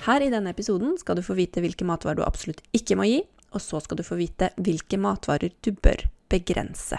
Her 0.00 0.24
i 0.24 0.30
denne 0.32 0.54
episoden 0.54 0.96
skal 0.98 1.18
du 1.18 1.22
få 1.24 1.36
vite 1.36 1.60
hvilke 1.60 1.84
matvarer 1.84 2.20
du 2.20 2.24
absolutt 2.24 2.62
ikke 2.76 2.96
må 2.96 3.04
gi, 3.08 3.20
og 3.52 3.60
så 3.60 3.80
skal 3.84 4.00
du 4.00 4.04
få 4.06 4.16
vite 4.20 4.48
hvilke 4.56 4.96
matvarer 5.00 5.52
du 5.60 5.72
bør 5.76 6.06
begrense. 6.30 6.96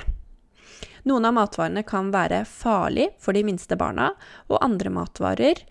Noen 1.10 1.26
av 1.26 1.34
matvarene 1.34 1.82
kan 1.88 2.12
være 2.14 2.44
farlig 2.46 3.08
for 3.22 3.34
de 3.34 3.42
minste 3.48 3.78
barna, 3.80 4.12
og 4.52 4.62
andre 4.62 4.92
matvarer 4.94 5.64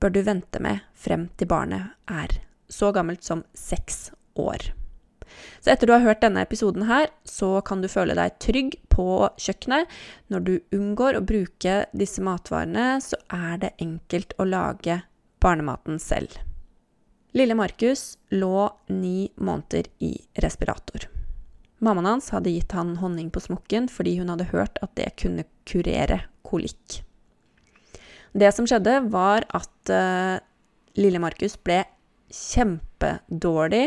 bør 0.00 0.14
du 0.14 0.20
vente 0.24 0.60
med 0.62 0.84
frem 0.94 1.26
til 1.36 1.50
barnet 1.50 1.96
er 2.06 2.38
så 2.70 2.92
gammelt 2.94 3.26
som 3.26 3.42
seks 3.54 4.12
år. 4.38 4.70
Så 5.60 5.72
etter 5.72 5.88
du 5.88 5.94
har 5.94 6.04
hørt 6.04 6.22
denne 6.22 6.42
episoden 6.46 6.86
her, 6.86 7.08
så 7.26 7.60
kan 7.66 7.82
du 7.82 7.88
føle 7.90 8.14
deg 8.18 8.38
trygg 8.42 8.76
på 8.92 9.26
kjøkkenet. 9.38 9.90
Når 10.30 10.46
du 10.46 10.52
unngår 10.76 11.18
å 11.18 11.24
bruke 11.26 11.80
disse 11.90 12.22
matvarene, 12.22 13.00
så 13.02 13.18
er 13.34 13.58
det 13.62 13.74
enkelt 13.82 14.34
å 14.38 14.46
lage 14.46 15.00
barnematen 15.42 15.98
selv. 16.02 16.38
Lille 17.32 17.54
Markus 17.54 18.18
lå 18.34 18.70
ni 18.88 19.30
måneder 19.38 19.86
i 20.02 20.16
respirator. 20.42 21.06
Mammaen 21.78 22.08
hans 22.08 22.32
hadde 22.34 22.50
gitt 22.50 22.74
han 22.74 22.96
honning 23.00 23.30
på 23.30 23.42
smokken 23.44 23.86
fordi 23.88 24.16
hun 24.18 24.32
hadde 24.32 24.50
hørt 24.50 24.80
at 24.82 24.92
det 24.98 25.12
kunne 25.22 25.46
kurere 25.68 26.24
kolikk. 26.46 27.00
Det 28.34 28.50
som 28.54 28.66
skjedde, 28.66 28.96
var 29.10 29.46
at 29.54 29.90
uh, 29.94 30.42
lille 30.98 31.22
Markus 31.22 31.56
ble 31.58 31.84
kjempedårlig. 32.34 33.86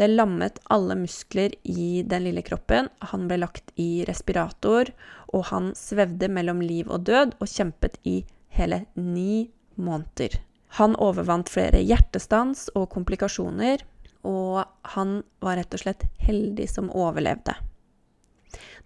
Det 0.00 0.08
lammet 0.08 0.60
alle 0.72 0.96
muskler 1.00 1.54
i 1.68 2.02
den 2.08 2.26
lille 2.28 2.44
kroppen. 2.44 2.88
Han 3.12 3.28
ble 3.28 3.42
lagt 3.44 3.72
i 3.80 4.06
respirator, 4.08 4.92
og 5.32 5.48
han 5.52 5.72
svevde 5.76 6.32
mellom 6.32 6.64
liv 6.64 6.88
og 6.88 7.04
død 7.08 7.36
og 7.40 7.48
kjempet 7.48 8.00
i 8.08 8.22
hele 8.56 8.86
ni 8.96 9.50
måneder. 9.76 10.40
Han 10.78 10.94
overvant 11.02 11.50
flere 11.50 11.80
hjertestans 11.82 12.68
og 12.78 12.90
komplikasjoner, 12.92 13.82
og 14.26 14.62
han 14.94 15.20
var 15.42 15.58
rett 15.58 15.74
og 15.74 15.82
slett 15.82 16.04
heldig 16.22 16.68
som 16.70 16.92
overlevde. 16.92 17.56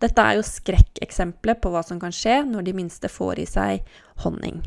Dette 0.02 0.22
er 0.22 0.38
jo 0.38 0.46
skrekkeksempelet 0.46 1.60
på 1.62 1.72
hva 1.72 1.82
som 1.86 2.00
kan 2.00 2.14
skje 2.14 2.42
når 2.48 2.66
de 2.66 2.74
minste 2.76 3.10
får 3.10 3.42
i 3.42 3.46
seg 3.48 3.94
honning. 4.24 4.62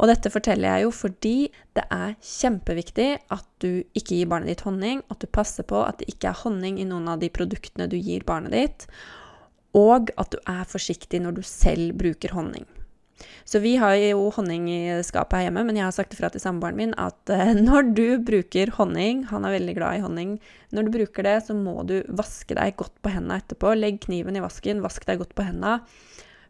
Og 0.00 0.08
dette 0.08 0.32
forteller 0.32 0.70
jeg 0.72 0.86
jo 0.86 0.92
fordi 0.96 1.36
det 1.76 1.84
er 1.94 2.14
kjempeviktig 2.26 3.08
at 3.34 3.46
du 3.62 3.84
ikke 3.98 4.16
gir 4.16 4.30
barnet 4.30 4.50
ditt 4.50 4.64
honning, 4.66 5.02
at 5.12 5.20
du 5.22 5.28
passer 5.30 5.66
på 5.68 5.82
at 5.84 6.00
det 6.00 6.08
ikke 6.14 6.32
er 6.32 6.40
honning 6.42 6.80
i 6.80 6.86
noen 6.88 7.10
av 7.12 7.20
de 7.22 7.30
produktene 7.32 7.90
du 7.90 7.98
gir 7.98 8.24
barnet 8.26 8.56
ditt, 8.56 8.86
og 9.76 10.12
at 10.20 10.32
du 10.34 10.40
er 10.48 10.64
forsiktig 10.68 11.22
når 11.22 11.38
du 11.38 11.42
selv 11.46 11.94
bruker 12.00 12.34
honning. 12.36 12.66
Så 13.48 13.60
vi 13.62 13.74
har 13.80 13.94
jo 13.98 14.30
honning 14.36 14.68
i 14.70 14.80
skapet 15.06 15.38
her 15.38 15.46
hjemme, 15.48 15.64
men 15.68 15.78
jeg 15.78 15.86
har 15.86 15.94
sagt 15.94 16.14
ifra 16.16 16.30
til 16.32 16.42
samboeren 16.42 16.78
min 16.78 16.94
at 17.00 17.32
uh, 17.32 17.52
når 17.68 17.92
du 17.96 18.06
bruker 18.24 18.72
honning, 18.78 19.24
han 19.30 19.46
er 19.46 19.56
veldig 19.58 19.76
glad 19.78 19.98
i 19.98 20.04
honning, 20.04 20.34
når 20.72 20.88
du 20.88 20.94
bruker 20.98 21.28
det, 21.28 21.36
så 21.46 21.56
må 21.56 21.82
du 21.88 21.98
vaske 22.08 22.56
deg 22.58 22.76
godt 22.80 22.94
på 23.04 23.12
hendene 23.12 23.40
etterpå. 23.42 23.74
Legg 23.78 24.02
kniven 24.06 24.38
i 24.38 24.44
vasken, 24.44 24.82
vask 24.84 25.06
deg 25.08 25.22
godt 25.22 25.34
på 25.38 25.46
hendene. 25.46 25.80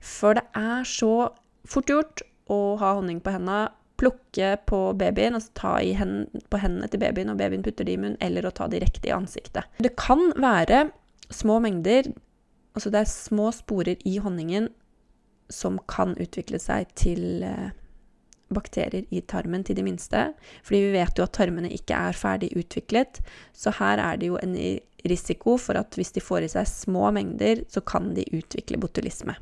For 0.02 0.38
det 0.38 0.44
er 0.58 0.86
så 0.88 1.30
fort 1.69 1.91
gjort 1.91 2.24
å 2.50 2.76
ha 2.80 2.96
honning 2.98 3.22
på 3.22 3.34
hendene. 3.34 3.70
Plukke 4.02 4.56
på 4.66 4.78
babyen, 4.98 5.36
altså 5.38 5.52
ta 5.54 5.76
hen, 5.78 6.25
på 6.50 6.58
hendene 6.58 6.88
til 6.91 7.02
babyen 7.02 7.30
og 7.30 7.38
babyen 7.38 7.62
putter 7.62 7.86
det 7.86 7.94
i 7.94 8.00
munnen, 8.00 8.19
eller 8.25 8.48
å 8.48 8.54
ta 8.54 8.66
direkte 8.70 9.10
i 9.10 9.14
ansiktet. 9.14 9.69
Det 9.78 9.92
kan 10.00 10.32
være 10.42 10.88
små 11.32 11.60
mengder, 11.62 12.10
altså 12.75 12.91
det 12.91 13.04
er 13.04 13.12
små 13.12 13.52
sporer 13.54 14.00
i 14.08 14.16
honningen 14.22 14.70
som 15.52 15.78
kan 15.90 16.16
utvikle 16.20 16.60
seg 16.62 16.90
til 16.98 17.44
eh, 17.46 17.70
bakterier 18.52 19.06
i 19.10 19.22
tarmen 19.28 19.64
til 19.64 19.78
de 19.78 19.84
minste. 19.86 20.24
Fordi 20.64 20.80
vi 20.86 20.96
vet 20.96 21.18
jo 21.18 21.26
at 21.26 21.34
tarmene 21.36 21.70
ikke 21.72 21.96
er 21.96 22.18
ferdig 22.18 22.52
utviklet. 22.58 23.22
Så 23.56 23.74
her 23.78 24.02
er 24.02 24.20
det 24.20 24.32
jo 24.32 24.40
en 24.42 24.56
risiko 25.08 25.56
for 25.60 25.78
at 25.80 25.96
hvis 25.98 26.14
de 26.16 26.22
får 26.24 26.46
i 26.46 26.52
seg 26.52 26.68
små 26.68 27.10
mengder, 27.14 27.64
så 27.72 27.82
kan 27.84 28.12
de 28.16 28.26
utvikle 28.34 28.80
botulisme. 28.82 29.36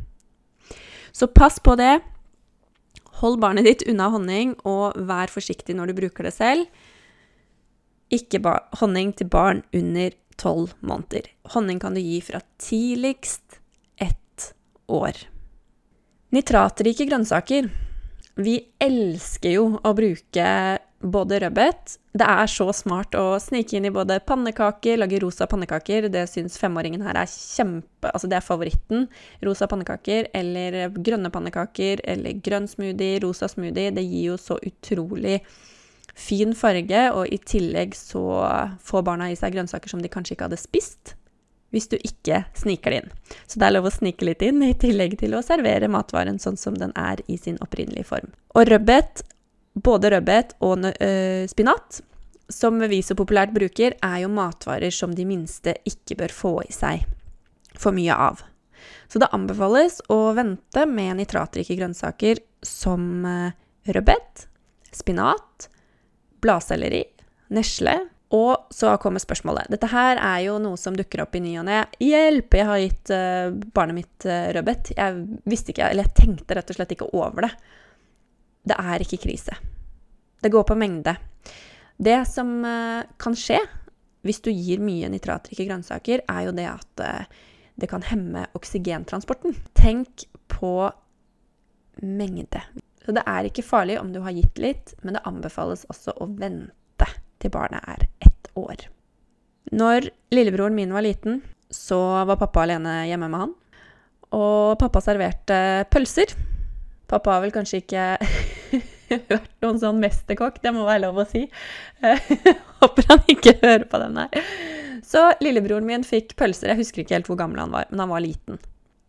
Så 1.12 1.26
pass 1.26 1.58
på 1.60 1.74
det. 1.80 1.98
Hold 3.20 3.40
barnet 3.42 3.66
ditt 3.66 3.84
unna 3.90 4.08
honning, 4.12 4.54
og 4.64 4.96
vær 5.08 5.32
forsiktig 5.32 5.74
når 5.76 5.90
du 5.90 5.98
bruker 5.98 6.26
det 6.26 6.34
selv. 6.36 6.70
Ikke 8.10 8.40
honning 8.80 9.12
til 9.16 9.28
barn 9.30 9.62
under 9.76 10.14
tolv 10.40 10.72
måneder. 10.80 11.28
Honning 11.52 11.80
kan 11.82 11.94
du 11.94 12.00
gi 12.00 12.20
fra 12.24 12.40
tidligst 12.62 13.60
ett 14.00 14.54
år. 14.88 15.18
Nitratrike 16.30 17.08
grønnsaker. 17.10 17.66
Vi 18.38 18.52
elsker 18.78 19.50
jo 19.56 19.64
å 19.82 19.90
bruke 19.98 20.44
både 21.00 21.40
rødbet 21.40 21.96
Det 22.12 22.26
er 22.28 22.50
så 22.52 22.66
smart 22.76 23.16
å 23.18 23.38
snike 23.42 23.74
inn 23.78 23.88
i 23.88 23.92
både 23.94 24.18
pannekaker, 24.28 25.00
lage 25.00 25.18
rosa 25.24 25.48
pannekaker. 25.50 26.06
Det 26.12 26.22
syns 26.30 26.58
femåringen 26.60 27.02
her 27.02 27.18
er 27.18 27.30
kjempe 27.30 28.12
Altså, 28.12 28.30
det 28.30 28.38
er 28.38 28.46
favoritten. 28.46 29.08
Rosa 29.42 29.66
pannekaker 29.70 30.30
eller 30.36 30.94
grønne 30.94 31.32
pannekaker 31.34 32.04
eller 32.14 32.38
grønn 32.38 32.70
smoothie, 32.70 33.18
rosa 33.24 33.50
smoothie. 33.50 33.90
Det 33.96 34.06
gir 34.06 34.30
jo 34.30 34.38
så 34.38 34.60
utrolig 34.62 35.40
fin 36.14 36.54
farge, 36.54 37.06
og 37.14 37.26
i 37.26 37.38
tillegg 37.42 37.94
så 37.96 38.22
får 38.86 39.06
barna 39.06 39.32
i 39.32 39.38
seg 39.38 39.56
grønnsaker 39.56 39.90
som 39.90 40.02
de 40.02 40.10
kanskje 40.12 40.36
ikke 40.36 40.50
hadde 40.50 40.62
spist 40.62 41.16
hvis 41.70 41.88
du 41.90 41.96
ikke 41.96 42.44
sniker 42.58 42.92
det 42.92 43.00
inn. 43.02 43.10
Så 43.46 43.60
det 43.60 43.68
er 43.68 43.76
lov 43.76 43.88
å 43.88 43.94
snike 43.94 44.26
litt 44.26 44.42
inn, 44.44 44.62
i 44.66 44.74
tillegg 44.74 45.16
til 45.20 45.36
å 45.38 45.42
servere 45.46 45.90
matvaren 45.90 46.40
sånn 46.42 46.58
som 46.60 46.76
den 46.78 46.92
er 46.98 47.22
i 47.30 47.38
sin 47.38 47.60
opprinnelige 47.62 48.08
form. 48.10 48.32
Og 48.58 48.66
rødbet, 48.70 49.22
både 49.78 50.12
rødbet 50.16 50.56
og 50.66 50.88
øh, 50.90 51.46
spinat, 51.50 52.02
som 52.50 52.82
vi 52.90 52.98
så 53.06 53.14
populært 53.18 53.54
bruker, 53.54 53.94
er 54.02 54.18
jo 54.24 54.32
matvarer 54.34 54.90
som 54.94 55.14
de 55.14 55.26
minste 55.28 55.76
ikke 55.86 56.18
bør 56.24 56.34
få 56.34 56.54
i 56.66 56.74
seg 56.74 57.06
for 57.78 57.94
mye 57.94 58.14
av. 58.14 58.42
Så 59.10 59.20
det 59.22 59.30
anbefales 59.34 60.00
å 60.10 60.32
vente 60.34 60.86
med 60.90 61.20
nitratrike 61.20 61.76
grønnsaker 61.78 62.42
som 62.66 63.26
øh, 63.26 63.52
rødbet, 63.90 64.46
spinat, 64.94 65.68
bladselleri, 66.42 67.04
nesle, 67.54 67.96
og 68.30 68.70
så 68.70 68.92
kommer 69.02 69.22
spørsmålet. 69.22 69.66
Dette 69.72 69.88
her 69.90 70.20
er 70.22 70.44
jo 70.44 70.58
noe 70.62 70.78
som 70.78 70.94
dukker 70.94 71.24
opp 71.24 71.34
i 71.34 71.42
ny 71.42 71.56
og 71.58 71.66
ne. 71.66 71.80
Hjelp! 71.98 72.54
Jeg 72.54 72.68
har 72.68 72.78
gitt 72.78 73.10
uh, 73.10 73.50
barnet 73.74 73.98
mitt 73.98 74.26
uh, 74.28 74.52
rødbet. 74.54 74.92
Jeg 74.94 75.40
visste 75.50 75.74
ikke, 75.74 75.88
eller 75.90 76.06
jeg 76.06 76.14
tenkte 76.20 76.54
rett 76.54 76.70
og 76.70 76.78
slett 76.78 76.94
ikke 76.94 77.10
over 77.10 77.48
det. 77.48 77.50
Det 78.70 78.78
er 78.78 79.02
ikke 79.02 79.18
krise. 79.24 79.58
Det 80.40 80.52
går 80.54 80.62
på 80.68 80.78
mengde. 80.78 81.16
Det 81.98 82.20
som 82.30 82.54
uh, 82.62 83.02
kan 83.18 83.34
skje 83.36 83.58
hvis 84.22 84.42
du 84.44 84.52
gir 84.52 84.82
mye 84.84 85.08
nitratrike 85.10 85.64
grønnsaker, 85.64 86.22
er 86.28 86.42
jo 86.44 86.50
det 86.52 86.66
at 86.68 87.02
det 87.80 87.88
kan 87.88 88.02
hemme 88.04 88.42
oksygentransporten. 88.52 89.54
Tenk 89.72 90.26
på 90.52 90.74
mengde. 92.04 92.60
Så 93.00 93.14
det 93.16 93.24
er 93.24 93.48
ikke 93.48 93.64
farlig 93.64 93.96
om 93.96 94.10
du 94.12 94.20
har 94.20 94.36
gitt 94.36 94.60
litt, 94.60 94.92
men 95.00 95.16
det 95.16 95.24
anbefales 95.24 95.86
også 95.88 96.12
å 96.20 96.28
vente 96.28 96.76
til 97.40 97.52
barnet 97.54 97.84
er 97.88 98.06
ett 98.26 98.50
år. 98.58 98.86
Når 99.70 100.10
lillebroren 100.34 100.76
min 100.76 100.92
var 100.94 101.04
liten, 101.06 101.40
så 101.70 101.98
var 102.26 102.38
pappa 102.40 102.64
alene 102.64 103.04
hjemme 103.08 103.28
med 103.30 103.44
han. 103.44 103.52
Og 104.34 104.78
pappa 104.80 105.02
serverte 105.02 105.58
pølser. 105.90 106.34
Pappa 107.10 107.36
har 107.36 107.44
vel 107.44 107.54
kanskje 107.54 107.82
ikke 107.82 108.04
hørt 109.30 109.50
noen 109.62 109.80
sånn 109.82 110.02
mesterkokk, 110.02 110.60
det 110.62 110.72
må 110.74 110.86
være 110.86 111.04
lov 111.06 111.22
å 111.22 111.28
si. 111.30 111.46
Håper 112.82 113.08
han 113.10 113.24
ikke 113.30 113.56
hører 113.62 113.86
på 113.90 114.02
den 114.02 114.20
der. 114.20 114.52
Så 115.06 115.24
lillebroren 115.42 115.86
min 115.88 116.06
fikk 116.06 116.36
pølser. 116.38 116.70
Jeg 116.70 116.82
husker 116.84 117.02
ikke 117.02 117.16
helt 117.18 117.30
hvor 117.30 117.40
gammel 117.40 117.62
han 117.62 117.74
var, 117.74 117.88
men 117.90 118.04
han 118.04 118.12
var 118.12 118.22
liten. 118.22 118.60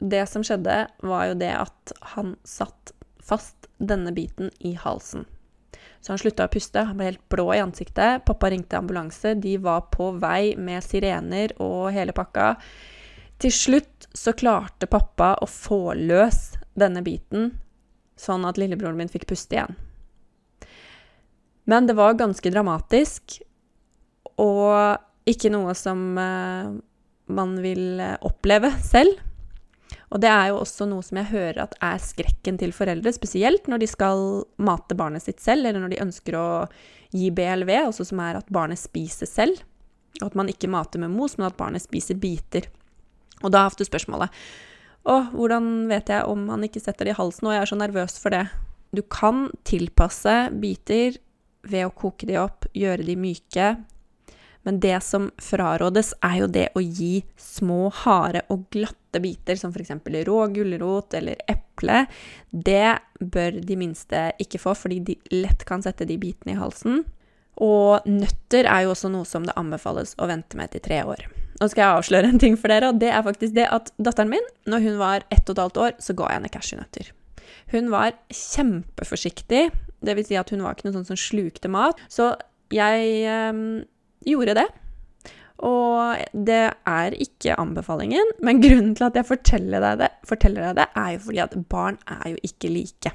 Det 0.02 0.24
som 0.30 0.46
skjedde, 0.46 0.88
var 1.06 1.28
jo 1.30 1.38
det 1.38 1.52
at 1.54 1.94
han 2.16 2.34
satt 2.48 2.94
fast 3.22 3.70
denne 3.78 4.14
biten 4.16 4.50
i 4.66 4.74
halsen. 4.78 5.28
Så 6.02 6.14
han 6.14 6.22
slutta 6.22 6.48
å 6.48 6.52
puste. 6.52 6.82
Han 6.88 6.98
ble 6.98 7.12
helt 7.12 7.24
blå 7.30 7.46
i 7.54 7.62
ansiktet. 7.62 8.26
Pappa 8.26 8.50
ringte 8.50 8.80
ambulanse. 8.80 9.36
De 9.38 9.56
var 9.62 9.86
på 9.94 10.12
vei 10.22 10.56
med 10.58 10.82
sirener 10.86 11.54
og 11.62 11.92
hele 11.94 12.16
pakka. 12.18 12.56
Til 13.42 13.54
slutt 13.54 14.10
så 14.18 14.34
klarte 14.38 14.90
pappa 14.90 15.36
å 15.42 15.48
få 15.50 15.94
løs 15.98 16.58
denne 16.78 17.02
biten, 17.06 17.52
sånn 18.18 18.46
at 18.46 18.60
lillebroren 18.62 19.00
min 19.00 19.10
fikk 19.12 19.28
puste 19.30 19.58
igjen. 19.58 19.78
Men 21.70 21.88
det 21.90 21.96
var 21.98 22.18
ganske 22.20 22.52
dramatisk, 22.54 23.40
og 24.42 25.30
ikke 25.30 25.52
noe 25.54 25.74
som 25.78 26.18
eh, 26.18 26.70
man 27.34 27.58
vil 27.62 28.02
oppleve 28.26 28.74
selv. 28.86 29.18
Og 30.12 30.20
det 30.20 30.28
er 30.28 30.50
jo 30.52 30.60
også 30.60 30.88
noe 30.92 31.04
som 31.06 31.22
jeg 31.22 31.32
hører 31.32 31.62
at 31.64 31.76
er 31.88 32.02
skrekken 32.04 32.58
til 32.60 32.74
foreldre, 32.76 33.14
spesielt 33.16 33.70
når 33.72 33.84
de 33.84 33.88
skal 33.88 34.24
mate 34.60 34.98
barnet 35.00 35.24
sitt 35.24 35.40
selv, 35.44 35.64
eller 35.64 35.80
når 35.80 35.94
de 35.94 36.02
ønsker 36.04 36.36
å 36.36 36.48
gi 37.16 37.30
BLV, 37.36 37.72
også 37.88 38.10
som 38.10 38.20
er 38.24 38.42
at 38.42 38.52
barnet 38.52 38.80
spiser 38.80 39.30
selv. 39.30 39.64
Og 40.20 40.28
at 40.28 40.36
man 40.38 40.52
ikke 40.52 40.70
mater 40.72 41.00
med 41.00 41.14
mos, 41.14 41.38
men 41.40 41.48
at 41.48 41.58
barnet 41.60 41.84
spiser 41.84 42.20
biter. 42.20 42.68
Og 43.42 43.54
da 43.54 43.64
jeg 43.64 43.72
hatt 43.72 43.88
spørsmålet 43.88 44.42
Å, 45.10 45.16
hvordan 45.34 45.88
vet 45.90 46.12
jeg 46.14 46.28
om 46.30 46.44
man 46.46 46.68
ikke 46.68 46.84
setter 46.84 47.08
det 47.08 47.16
i 47.16 47.18
halsen? 47.18 47.48
Og 47.48 47.56
jeg 47.56 47.64
er 47.64 47.72
så 47.72 47.78
nervøs 47.80 48.20
for 48.22 48.36
det. 48.36 48.44
Du 48.94 49.02
kan 49.02 49.48
tilpasse 49.66 50.36
biter 50.62 51.16
ved 51.66 51.88
å 51.88 51.96
koke 51.96 52.28
de 52.30 52.36
opp, 52.38 52.68
gjøre 52.78 53.08
de 53.08 53.16
myke, 53.18 53.72
men 54.62 54.78
det 54.80 55.00
som 55.02 55.32
frarådes, 55.42 56.14
er 56.22 56.36
jo 56.44 56.50
det 56.54 56.68
å 56.78 56.84
gi 56.84 57.24
små, 57.40 57.88
harde 58.04 58.44
og 58.54 58.68
glatte 58.74 59.01
biter, 59.20 59.58
som 59.60 59.74
f.eks. 59.74 59.92
rå 60.28 60.38
gulrot 60.56 61.14
eller 61.18 61.42
eple. 61.52 62.06
Det 62.52 62.98
bør 63.20 63.60
de 63.66 63.78
minste 63.80 64.30
ikke 64.40 64.62
få, 64.62 64.76
fordi 64.78 65.02
de 65.12 65.18
lett 65.34 65.66
kan 65.68 65.84
sette 65.84 66.08
de 66.08 66.18
bitene 66.22 66.56
i 66.56 66.62
halsen. 66.62 67.04
Og 67.62 68.08
nøtter 68.08 68.66
er 68.66 68.86
jo 68.86 68.96
også 68.96 69.12
noe 69.12 69.28
som 69.28 69.44
det 69.46 69.58
anbefales 69.60 70.16
å 70.18 70.30
vente 70.32 70.58
med 70.58 70.72
til 70.72 70.84
tre 70.86 71.02
år. 71.04 71.28
Nå 71.60 71.68
skal 71.70 71.84
jeg 71.84 72.00
avsløre 72.00 72.32
en 72.32 72.42
ting 72.42 72.56
for 72.58 72.74
dere, 72.74 72.90
og 72.90 73.02
det 73.02 73.12
er 73.14 73.26
faktisk 73.26 73.54
det 73.58 73.68
at 73.70 73.92
datteren 74.02 74.32
min, 74.32 74.48
når 74.66 74.86
hun 74.88 75.02
var 75.02 75.26
ett 75.30 75.44
og 75.46 75.58
et 75.58 75.64
halvt 75.66 75.82
år, 75.84 75.98
så 76.02 76.16
ga 76.18 76.32
jeg 76.32 76.40
henne 76.40 76.54
cashewnøtter. 76.56 77.12
Hun 77.72 77.92
var 77.92 78.16
kjempeforsiktig, 78.34 79.66
vil 80.02 80.26
si 80.26 80.40
at 80.40 80.50
hun 80.50 80.64
var 80.66 80.76
ikke 80.76 80.90
noe 80.90 80.98
sånn 80.98 81.12
som 81.12 81.20
slukte 81.20 81.70
mat. 81.72 82.00
Så 82.10 82.34
jeg 82.74 83.28
øh, 83.30 83.84
gjorde 84.28 84.58
det. 84.58 84.68
Og 85.62 86.22
det 86.34 86.64
er 86.90 87.18
ikke 87.22 87.58
anbefalingen, 87.62 88.34
men 88.42 88.62
grunnen 88.64 88.96
til 88.98 89.08
at 89.08 89.18
jeg 89.20 89.30
forteller 89.30 89.84
deg 89.84 90.00
det, 90.02 90.10
forteller 90.28 90.70
deg 90.70 90.80
det 90.80 90.88
er 90.98 91.12
jo 91.16 91.26
fordi 91.28 91.44
at 91.44 91.60
barn 91.70 92.00
er 92.10 92.32
jo 92.34 92.40
ikke 92.48 92.72
like. 92.74 93.14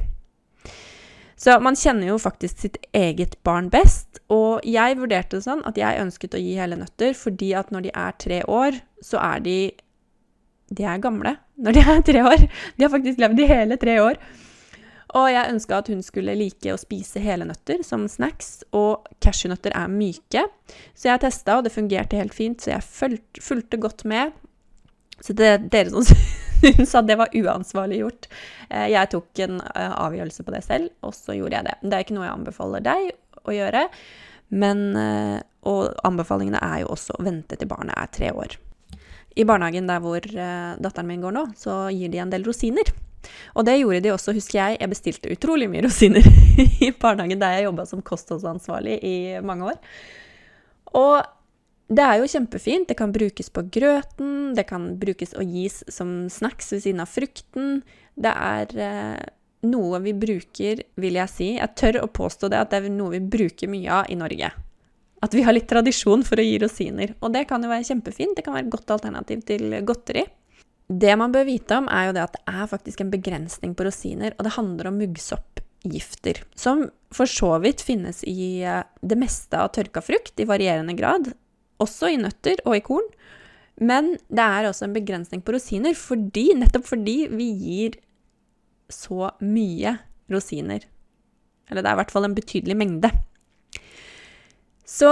Så 1.36 1.58
man 1.60 1.76
kjenner 1.76 2.08
jo 2.08 2.20
faktisk 2.20 2.62
sitt 2.62 2.78
eget 2.96 3.36
barn 3.44 3.68
best, 3.72 4.22
og 4.32 4.64
jeg 4.64 4.96
vurderte 4.96 5.36
det 5.36 5.44
sånn 5.44 5.64
at 5.68 5.76
jeg 5.78 6.00
ønsket 6.00 6.36
å 6.38 6.40
gi 6.40 6.54
hele 6.56 6.78
nøtter 6.80 7.12
fordi 7.18 7.50
at 7.58 7.74
når 7.74 7.88
de 7.88 7.92
er 7.92 8.16
tre 8.22 8.40
år, 8.48 8.78
så 9.04 9.20
er 9.22 9.42
de 9.44 9.58
De 10.66 10.82
er 10.82 10.98
gamle 10.98 11.36
når 11.62 11.76
de 11.76 11.82
er 11.82 12.00
tre 12.02 12.22
år. 12.26 12.40
De 12.76 12.84
har 12.84 12.90
faktisk 12.90 13.20
levd 13.22 13.38
i 13.40 13.46
hele 13.46 13.76
tre 13.78 14.00
år. 14.02 14.16
Og 15.14 15.28
jeg 15.30 15.52
ønska 15.52 15.78
at 15.78 15.90
hun 15.92 16.00
skulle 16.02 16.34
like 16.34 16.72
å 16.72 16.80
spise 16.80 17.22
hele 17.22 17.46
nøtter 17.46 17.84
som 17.86 18.08
snacks, 18.10 18.64
og 18.74 19.06
cashewnøtter 19.22 19.74
er 19.78 19.92
myke. 19.92 20.42
Så 20.98 21.12
jeg 21.12 21.22
testa, 21.22 21.58
og 21.58 21.66
det 21.66 21.74
fungerte 21.74 22.18
helt 22.18 22.34
fint, 22.34 22.62
så 22.62 22.74
jeg 22.74 22.86
fulgte, 23.38 23.78
godt 23.78 24.02
med. 24.08 24.34
Så 25.22 25.36
det 25.36 25.46
er 25.52 25.62
dere 25.70 25.92
som 25.94 26.02
syns 26.60 26.96
at 26.98 27.06
det 27.06 27.18
var 27.20 27.32
uansvarlig 27.32 28.02
gjort 28.02 28.26
eh, 28.68 28.90
Jeg 28.92 29.08
tok 29.14 29.40
en 29.46 29.62
eh, 29.62 29.94
avgjørelse 29.96 30.44
på 30.44 30.52
det 30.52 30.60
selv, 30.66 30.90
og 31.06 31.14
så 31.16 31.36
gjorde 31.38 31.60
jeg 31.60 31.68
det. 31.68 31.76
Det 31.84 31.96
er 31.96 32.04
ikke 32.04 32.18
noe 32.18 32.26
jeg 32.26 32.34
anbefaler 32.34 32.84
deg 32.84 33.10
å 33.46 33.54
gjøre, 33.54 33.86
men 34.58 34.84
eh, 35.00 35.38
Og 35.70 35.94
anbefalingene 36.06 36.60
er 36.62 36.82
jo 36.82 36.92
også 36.96 37.16
å 37.16 37.24
vente 37.26 37.56
til 37.56 37.70
barnet 37.70 37.96
er 37.96 38.12
tre 38.12 38.34
år. 38.34 38.58
I 39.36 39.44
barnehagen 39.44 39.88
der 39.88 40.00
hvor 40.00 40.24
datteren 40.24 41.08
min 41.10 41.20
går 41.20 41.34
nå, 41.36 41.42
så 41.60 41.86
gir 41.92 42.08
de 42.08 42.22
en 42.22 42.30
del 42.32 42.46
rosiner. 42.46 42.88
Og 43.54 43.66
det 43.68 43.78
gjorde 43.80 44.02
de 44.04 44.12
også, 44.14 44.34
husker 44.36 44.58
jeg. 44.58 44.80
Jeg 44.80 44.92
bestilte 44.92 45.32
utrolig 45.32 45.70
mye 45.72 45.84
rosiner 45.86 46.26
i 46.86 46.92
barnehagen 46.92 47.42
der 47.42 47.56
jeg 47.56 47.68
jobba 47.68 47.86
som 47.88 48.04
kostholdsansvarlig 48.04 48.98
i 49.04 49.16
mange 49.46 49.72
år. 49.72 49.80
Og 50.96 51.16
det 51.86 52.02
er 52.02 52.18
jo 52.18 52.28
kjempefint. 52.30 52.88
Det 52.90 52.98
kan 52.98 53.14
brukes 53.14 53.50
på 53.52 53.64
grøten, 53.72 54.54
det 54.58 54.66
kan 54.70 54.94
brukes 55.00 55.36
og 55.38 55.46
gis 55.46 55.82
som 55.92 56.26
snacks 56.32 56.72
ved 56.74 56.82
siden 56.82 57.02
av 57.04 57.10
frukten. 57.10 57.80
Det 58.18 58.32
er 58.32 58.78
eh, 58.80 59.26
noe 59.70 60.00
vi 60.02 60.14
bruker, 60.16 60.82
vil 60.98 61.18
jeg 61.20 61.32
si. 61.32 61.50
Jeg 61.60 61.74
tør 61.78 62.02
å 62.02 62.12
påstå 62.12 62.50
det, 62.50 62.62
at 62.62 62.72
det 62.72 62.82
er 62.82 62.94
noe 62.94 63.14
vi 63.14 63.22
bruker 63.36 63.70
mye 63.70 64.00
av 64.02 64.10
i 64.10 64.18
Norge. 64.18 64.50
At 65.24 65.34
vi 65.34 65.44
har 65.46 65.54
litt 65.54 65.68
tradisjon 65.70 66.24
for 66.26 66.40
å 66.40 66.44
gi 66.44 66.58
rosiner. 66.62 67.14
Og 67.24 67.32
det 67.34 67.46
kan 67.50 67.62
jo 67.62 67.70
være 67.70 67.86
kjempefint. 67.88 68.36
Det 68.36 68.44
kan 68.46 68.56
være 68.56 68.66
et 68.66 68.74
godt 68.74 68.92
alternativ 68.98 69.46
til 69.48 69.78
godteri. 69.86 70.26
Det 70.86 71.14
man 71.18 71.32
bør 71.34 71.48
vite 71.48 71.80
om, 71.80 71.88
er 71.90 72.08
jo 72.08 72.16
det 72.16 72.24
at 72.28 72.36
det 72.36 72.42
er 72.52 72.70
faktisk 72.70 73.02
en 73.02 73.10
begrensning 73.10 73.74
på 73.74 73.86
rosiner, 73.88 74.36
og 74.36 74.46
det 74.46 74.54
handler 74.54 74.90
om 74.90 75.00
muggsoppgifter, 75.00 76.44
som 76.54 76.86
for 77.14 77.30
så 77.30 77.56
vidt 77.64 77.82
finnes 77.82 78.22
i 78.26 78.62
eh, 78.62 78.84
det 79.02 79.18
meste 79.18 79.58
av 79.58 79.72
tørka 79.74 80.02
frukt 80.04 80.38
i 80.38 80.46
varierende 80.46 80.94
grad, 80.98 81.32
også 81.82 82.12
i 82.12 82.20
nøtter 82.20 82.62
og 82.64 82.78
i 82.78 82.84
korn. 82.86 83.08
Men 83.76 84.14
det 84.32 84.44
er 84.44 84.68
også 84.68 84.86
en 84.86 84.96
begrensning 84.96 85.42
på 85.44 85.56
rosiner, 85.56 85.96
fordi, 85.98 86.48
nettopp 86.56 86.86
fordi 86.88 87.16
vi 87.34 87.50
gir 87.60 87.98
så 88.92 89.32
mye 89.42 89.98
rosiner. 90.32 90.86
Eller 91.66 91.82
det 91.82 91.90
er 91.90 91.98
i 91.98 92.00
hvert 92.00 92.14
fall 92.14 92.28
en 92.28 92.36
betydelig 92.36 92.76
mengde. 92.78 93.10
Så 94.86 95.10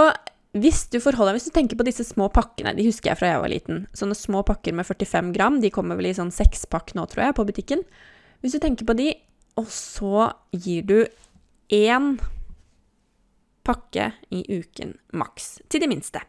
hvis 0.54 0.84
du 0.92 1.00
forholder 1.02 1.34
hvis 1.34 1.48
du 1.48 1.54
tenker 1.54 1.78
på 1.78 1.86
disse 1.86 2.06
små 2.06 2.28
pakkene, 2.32 2.76
de 2.76 2.86
husker 2.86 3.10
jeg 3.10 3.18
fra 3.18 3.32
jeg 3.32 3.42
var 3.42 3.50
liten. 3.50 3.86
Sånne 3.96 4.14
små 4.14 4.44
pakker 4.46 4.76
med 4.76 4.86
45 4.86 5.32
gram, 5.34 5.58
de 5.62 5.72
kommer 5.74 5.98
vel 5.98 6.12
i 6.12 6.16
sånn 6.16 6.30
sekspakk 6.34 6.94
nå, 6.94 7.08
tror 7.10 7.26
jeg, 7.26 7.36
på 7.38 7.46
butikken. 7.48 7.82
Hvis 8.44 8.54
du 8.54 8.60
tenker 8.62 8.86
på 8.86 8.94
de, 8.98 9.08
og 9.58 9.66
så 9.72 10.28
gir 10.54 10.86
du 10.86 10.98
én 11.74 12.14
pakke 13.64 14.12
i 14.34 14.44
uken 14.60 14.94
maks, 15.16 15.58
til 15.72 15.82
de 15.82 15.90
minste. 15.90 16.22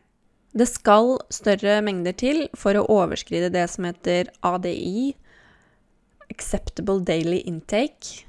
Det 0.55 0.67
skal 0.71 1.17
større 1.33 1.81
mengder 1.83 2.15
til 2.15 2.45
for 2.55 2.77
å 2.79 2.85
overskride 2.95 3.51
det 3.53 3.67
som 3.73 3.85
heter 3.89 4.31
ADI, 4.47 5.11
Acceptable 6.31 7.03
Daily 7.05 7.43
Intake, 7.45 8.23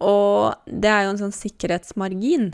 og 0.00 0.54
det 0.66 0.90
er 0.90 1.04
jo 1.04 1.14
en 1.14 1.20
sånn 1.26 1.34
sikkerhetsmargin. 1.34 2.52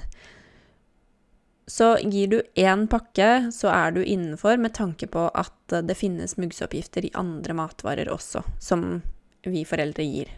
Så 1.71 1.93
gir 2.03 2.27
du 2.33 2.41
én 2.59 2.89
pakke, 2.91 3.51
så 3.55 3.71
er 3.71 3.95
du 3.95 4.03
innenfor 4.03 4.59
med 4.59 4.75
tanke 4.75 5.07
på 5.07 5.29
at 5.39 5.75
det 5.87 5.95
finnes 5.95 6.35
muggsoppgifter 6.41 7.07
i 7.07 7.13
andre 7.15 7.55
matvarer 7.55 8.11
også, 8.11 8.43
som 8.59 9.03
vi 9.47 9.63
foreldre 9.69 10.03
gir. 10.03 10.33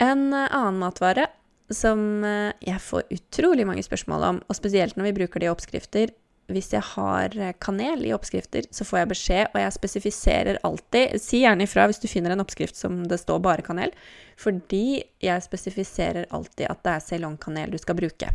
En 0.00 0.28
annen 0.34 0.80
matvare 0.82 1.30
som 1.70 2.24
eh, 2.24 2.52
jeg 2.66 2.82
får 2.82 3.08
utrolig 3.14 3.64
mange 3.68 3.84
spørsmål 3.86 4.26
om, 4.26 4.40
og 4.48 4.58
spesielt 4.58 4.98
når 4.98 5.10
vi 5.10 5.16
bruker 5.20 5.40
det 5.40 5.48
i 5.48 5.54
oppskrifter 5.54 6.12
Hvis 6.50 6.72
jeg 6.74 6.82
har 6.82 7.36
kanel 7.62 8.02
i 8.08 8.12
oppskrifter, 8.12 8.64
så 8.74 8.84
får 8.84 8.98
jeg 8.98 9.10
beskjed, 9.12 9.44
og 9.54 9.60
jeg 9.62 9.76
spesifiserer 9.76 10.58
alltid 10.66 11.14
Si 11.22 11.44
gjerne 11.44 11.62
ifra 11.62 11.86
hvis 11.86 12.02
du 12.02 12.08
finner 12.10 12.34
en 12.34 12.42
oppskrift 12.42 12.76
som 12.76 13.04
det 13.06 13.20
står 13.22 13.38
bare 13.38 13.62
kanel, 13.62 13.94
fordi 14.36 15.00
jeg 15.22 15.46
spesifiserer 15.46 16.26
alltid 16.28 16.66
at 16.66 16.82
det 16.82 16.96
er 16.96 17.06
ceylon-kanel 17.06 17.70
du 17.70 17.78
skal 17.78 18.00
bruke. 18.02 18.34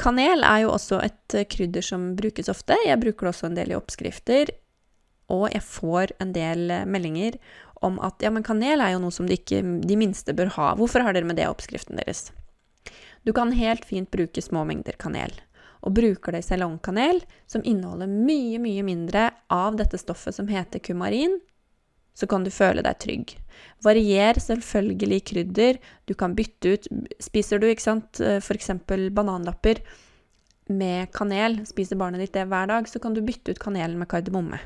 Kanel 0.00 0.44
er 0.46 0.64
jo 0.64 0.72
også 0.72 1.00
et 1.04 1.36
eh, 1.36 1.46
krydder 1.48 1.84
som 1.84 2.14
brukes 2.16 2.48
ofte. 2.52 2.76
Jeg 2.86 3.00
bruker 3.02 3.26
det 3.26 3.34
også 3.34 3.50
en 3.50 3.58
del 3.58 3.74
i 3.74 3.78
oppskrifter. 3.78 4.52
Og 5.30 5.46
jeg 5.52 5.62
får 5.62 6.14
en 6.22 6.32
del 6.34 6.70
eh, 6.72 6.86
meldinger 6.88 7.36
om 7.84 8.00
at 8.04 8.24
ja, 8.24 8.32
men 8.32 8.44
kanel 8.44 8.82
er 8.84 8.94
jo 8.94 9.02
noe 9.02 9.14
som 9.14 9.28
de, 9.28 9.38
ikke, 9.40 9.60
de 9.60 9.98
minste 10.00 10.34
bør 10.36 10.52
ha. 10.56 10.72
Hvorfor 10.78 11.04
har 11.04 11.16
dere 11.16 11.28
med 11.28 11.38
det 11.40 11.48
oppskriften 11.48 12.00
deres? 12.00 12.30
Du 13.24 13.34
kan 13.36 13.52
helt 13.52 13.84
fint 13.84 14.10
bruke 14.12 14.42
små 14.42 14.64
mengder 14.68 14.96
kanel. 15.00 15.32
Og 15.84 15.94
bruker 15.96 16.34
det 16.36 16.42
i 16.42 16.48
salongkanel, 16.48 17.22
som 17.48 17.64
inneholder 17.64 18.08
mye, 18.08 18.60
mye 18.60 18.84
mindre 18.84 19.30
av 19.52 19.78
dette 19.80 20.00
stoffet 20.00 20.36
som 20.36 20.48
heter 20.48 20.82
kumarin, 20.84 21.38
så 22.20 22.28
kan 22.28 22.44
du 22.44 22.52
føle 22.52 22.84
deg 22.84 23.00
trygg. 23.00 23.34
Varier 23.84 24.36
selvfølgelig 24.40 25.22
krydder. 25.30 25.80
Du 26.08 26.14
kan 26.18 26.36
bytte 26.36 26.74
ut 26.74 26.88
Spiser 27.20 27.60
du 27.60 27.68
ikke 27.70 27.86
sant, 27.86 28.20
eh, 28.20 28.40
f.eks. 28.40 28.72
bananlapper 29.16 29.80
med 30.70 31.10
kanel, 31.16 31.62
spiser 31.66 31.98
barnet 31.98 32.22
ditt 32.22 32.36
det 32.36 32.46
hver 32.46 32.68
dag, 32.70 32.86
så 32.86 33.00
kan 33.02 33.16
du 33.16 33.24
bytte 33.26 33.50
ut 33.50 33.62
kanelen 33.62 33.98
med 33.98 34.08
kardemomme. 34.10 34.60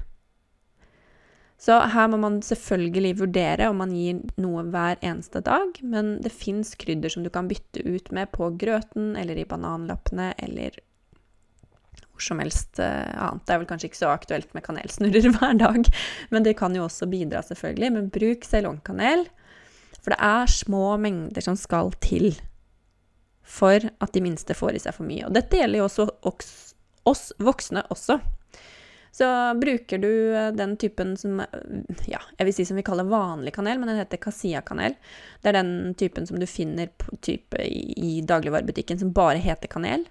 Så 1.65 1.79
her 1.95 2.09
må 2.11 2.19
man 2.21 2.41
selvfølgelig 2.45 3.15
vurdere 3.23 3.71
om 3.71 3.79
man 3.81 3.95
gir 3.95 4.19
noe 4.43 4.67
hver 4.69 4.99
eneste 5.01 5.41
dag, 5.47 5.79
men 5.81 6.19
det 6.21 6.35
fins 6.35 6.75
krydder 6.77 7.15
som 7.15 7.25
du 7.25 7.31
kan 7.33 7.49
bytte 7.49 7.85
ut 7.87 8.11
med 8.13 8.33
på 8.35 8.51
grøten 8.61 9.15
eller 9.17 9.39
i 9.39 9.47
bananlappene 9.49 10.33
eller 10.45 10.77
hvor 12.15 12.25
som 12.25 12.41
helst 12.43 12.79
uh, 12.79 13.11
annet. 13.19 13.45
Det 13.45 13.55
er 13.55 13.61
vel 13.61 13.69
kanskje 13.71 13.91
ikke 13.91 14.01
så 14.01 14.13
aktuelt 14.15 14.55
med 14.57 14.65
kanelsnurrer 14.67 15.29
hver 15.37 15.59
dag, 15.61 15.91
men 16.31 16.47
det 16.47 16.57
kan 16.59 16.75
jo 16.77 16.87
også 16.87 17.11
bidra, 17.11 17.43
selvfølgelig. 17.45 17.93
Men 17.97 18.11
bruk 18.15 18.47
selongkanel, 18.49 19.27
for 20.01 20.15
det 20.15 20.21
er 20.23 20.53
små 20.53 20.87
mengder 21.01 21.45
som 21.45 21.59
skal 21.59 21.93
til 22.05 22.33
for 23.45 23.77
at 23.77 24.15
de 24.15 24.23
minste 24.25 24.57
får 24.57 24.79
i 24.79 24.81
seg 24.87 24.97
for 24.97 25.07
mye. 25.09 25.27
Og 25.27 25.35
dette 25.37 25.59
gjelder 25.59 25.83
jo 25.83 25.89
også 25.91 26.07
oss 27.05 27.27
voksne 27.43 27.85
også. 27.93 28.19
Så 29.15 29.27
bruker 29.61 30.01
du 30.03 30.11
eh, 30.35 30.51
den 30.57 30.73
typen 30.81 31.13
som 31.17 31.39
ja, 32.11 32.19
jeg 32.39 32.49
vil 32.49 32.55
si 32.57 32.65
som 32.67 32.79
vi 32.81 32.83
kaller 32.87 33.07
vanlig 33.07 33.53
kanel, 33.55 33.79
men 33.79 33.93
den 33.93 34.01
heter 34.01 34.19
Cassia-kanel. 34.25 34.97
Det 35.43 35.53
er 35.53 35.59
den 35.61 35.95
typen 36.01 36.27
som 36.27 36.41
du 36.41 36.49
finner 36.51 36.91
type 37.23 37.61
i 37.63 38.17
dagligvarebutikken 38.27 38.99
som 38.99 39.13
bare 39.15 39.39
heter 39.45 39.71
kanel. 39.71 40.09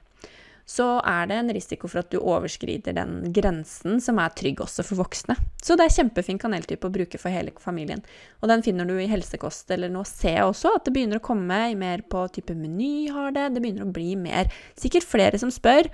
Så 0.65 0.85
er 1.03 1.27
det 1.27 1.37
en 1.37 1.51
risiko 1.55 1.89
for 1.91 2.03
at 2.03 2.11
du 2.13 2.21
overskrider 2.21 2.95
den 2.95 3.33
grensen 3.35 3.99
som 4.03 4.19
er 4.21 4.31
trygg 4.37 4.61
også 4.63 4.85
for 4.87 5.01
voksne. 5.03 5.35
Så 5.63 5.75
det 5.79 5.87
er 5.87 5.95
kjempefin 5.97 6.39
kaneltype 6.39 6.87
å 6.87 6.93
bruke 6.93 7.19
for 7.19 7.33
hele 7.33 7.51
familien. 7.61 8.03
Og 8.41 8.51
den 8.51 8.63
finner 8.65 8.87
du 8.87 8.95
i 8.95 9.09
helsekost, 9.11 9.67
eller 9.75 9.91
nå 9.91 10.05
ser 10.07 10.37
jeg 10.37 10.47
også 10.47 10.75
at 10.77 10.87
det 10.87 10.95
begynner 10.95 11.19
å 11.19 11.25
komme 11.25 11.59
mer 11.79 12.05
på 12.09 12.25
type 12.35 12.55
Meny 12.55 13.09
har 13.11 13.35
det, 13.35 13.49
det 13.55 13.63
begynner 13.63 13.87
å 13.87 13.93
bli 13.95 14.15
mer. 14.19 14.51
Sikkert 14.79 15.07
flere 15.07 15.41
som 15.41 15.51
spør, 15.53 15.91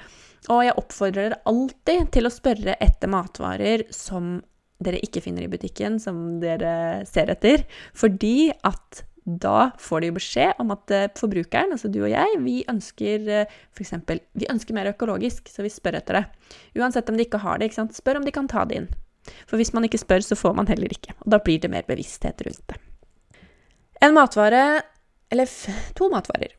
og 0.47 0.63
jeg 0.63 0.77
oppfordrer 0.79 1.29
dere 1.29 1.41
alltid 1.49 2.13
til 2.15 2.29
å 2.29 2.33
spørre 2.33 2.77
etter 2.79 3.11
matvarer 3.11 3.87
som 3.93 4.37
dere 4.79 5.01
ikke 5.03 5.23
finner 5.25 5.43
i 5.43 5.51
butikken, 5.51 5.97
som 5.99 6.39
dere 6.39 7.03
ser 7.09 7.31
etter, 7.33 7.65
fordi 7.97 8.51
at 8.63 9.03
da 9.41 9.69
får 9.79 10.03
de 10.03 10.11
beskjed 10.15 10.61
om 10.61 10.73
at 10.75 10.93
eh, 10.95 11.09
forbrukeren, 11.19 11.75
altså 11.75 11.91
du 11.91 12.01
og 12.01 12.11
jeg, 12.11 12.39
vi 12.43 12.57
ønsker 12.71 13.29
eh, 13.41 13.57
f.eks. 13.75 13.93
Vi 14.39 14.49
ønsker 14.51 14.77
mer 14.77 14.91
økologisk, 14.91 15.51
så 15.51 15.65
vi 15.65 15.73
spør 15.73 15.99
etter 15.99 16.19
det. 16.19 16.25
Uansett 16.79 17.09
om 17.11 17.19
de 17.19 17.27
ikke 17.27 17.41
har 17.43 17.59
det, 17.59 17.69
ikke 17.69 17.87
spør 17.95 18.21
om 18.21 18.27
de 18.27 18.35
kan 18.35 18.49
ta 18.51 18.65
det 18.69 18.81
inn. 18.81 18.91
For 19.45 19.59
hvis 19.61 19.73
man 19.75 19.85
ikke 19.85 20.01
spør, 20.01 20.23
så 20.25 20.37
får 20.39 20.55
man 20.57 20.69
heller 20.71 20.91
ikke. 20.93 21.13
Og 21.25 21.33
da 21.33 21.41
blir 21.43 21.61
det 21.61 21.71
mer 21.73 21.85
bevissthet 21.87 22.41
rundt 22.47 22.63
det. 22.71 22.79
En 24.01 24.15
matvare, 24.15 24.63
eller 25.29 25.51
to 25.97 26.07
matvarer, 26.09 26.55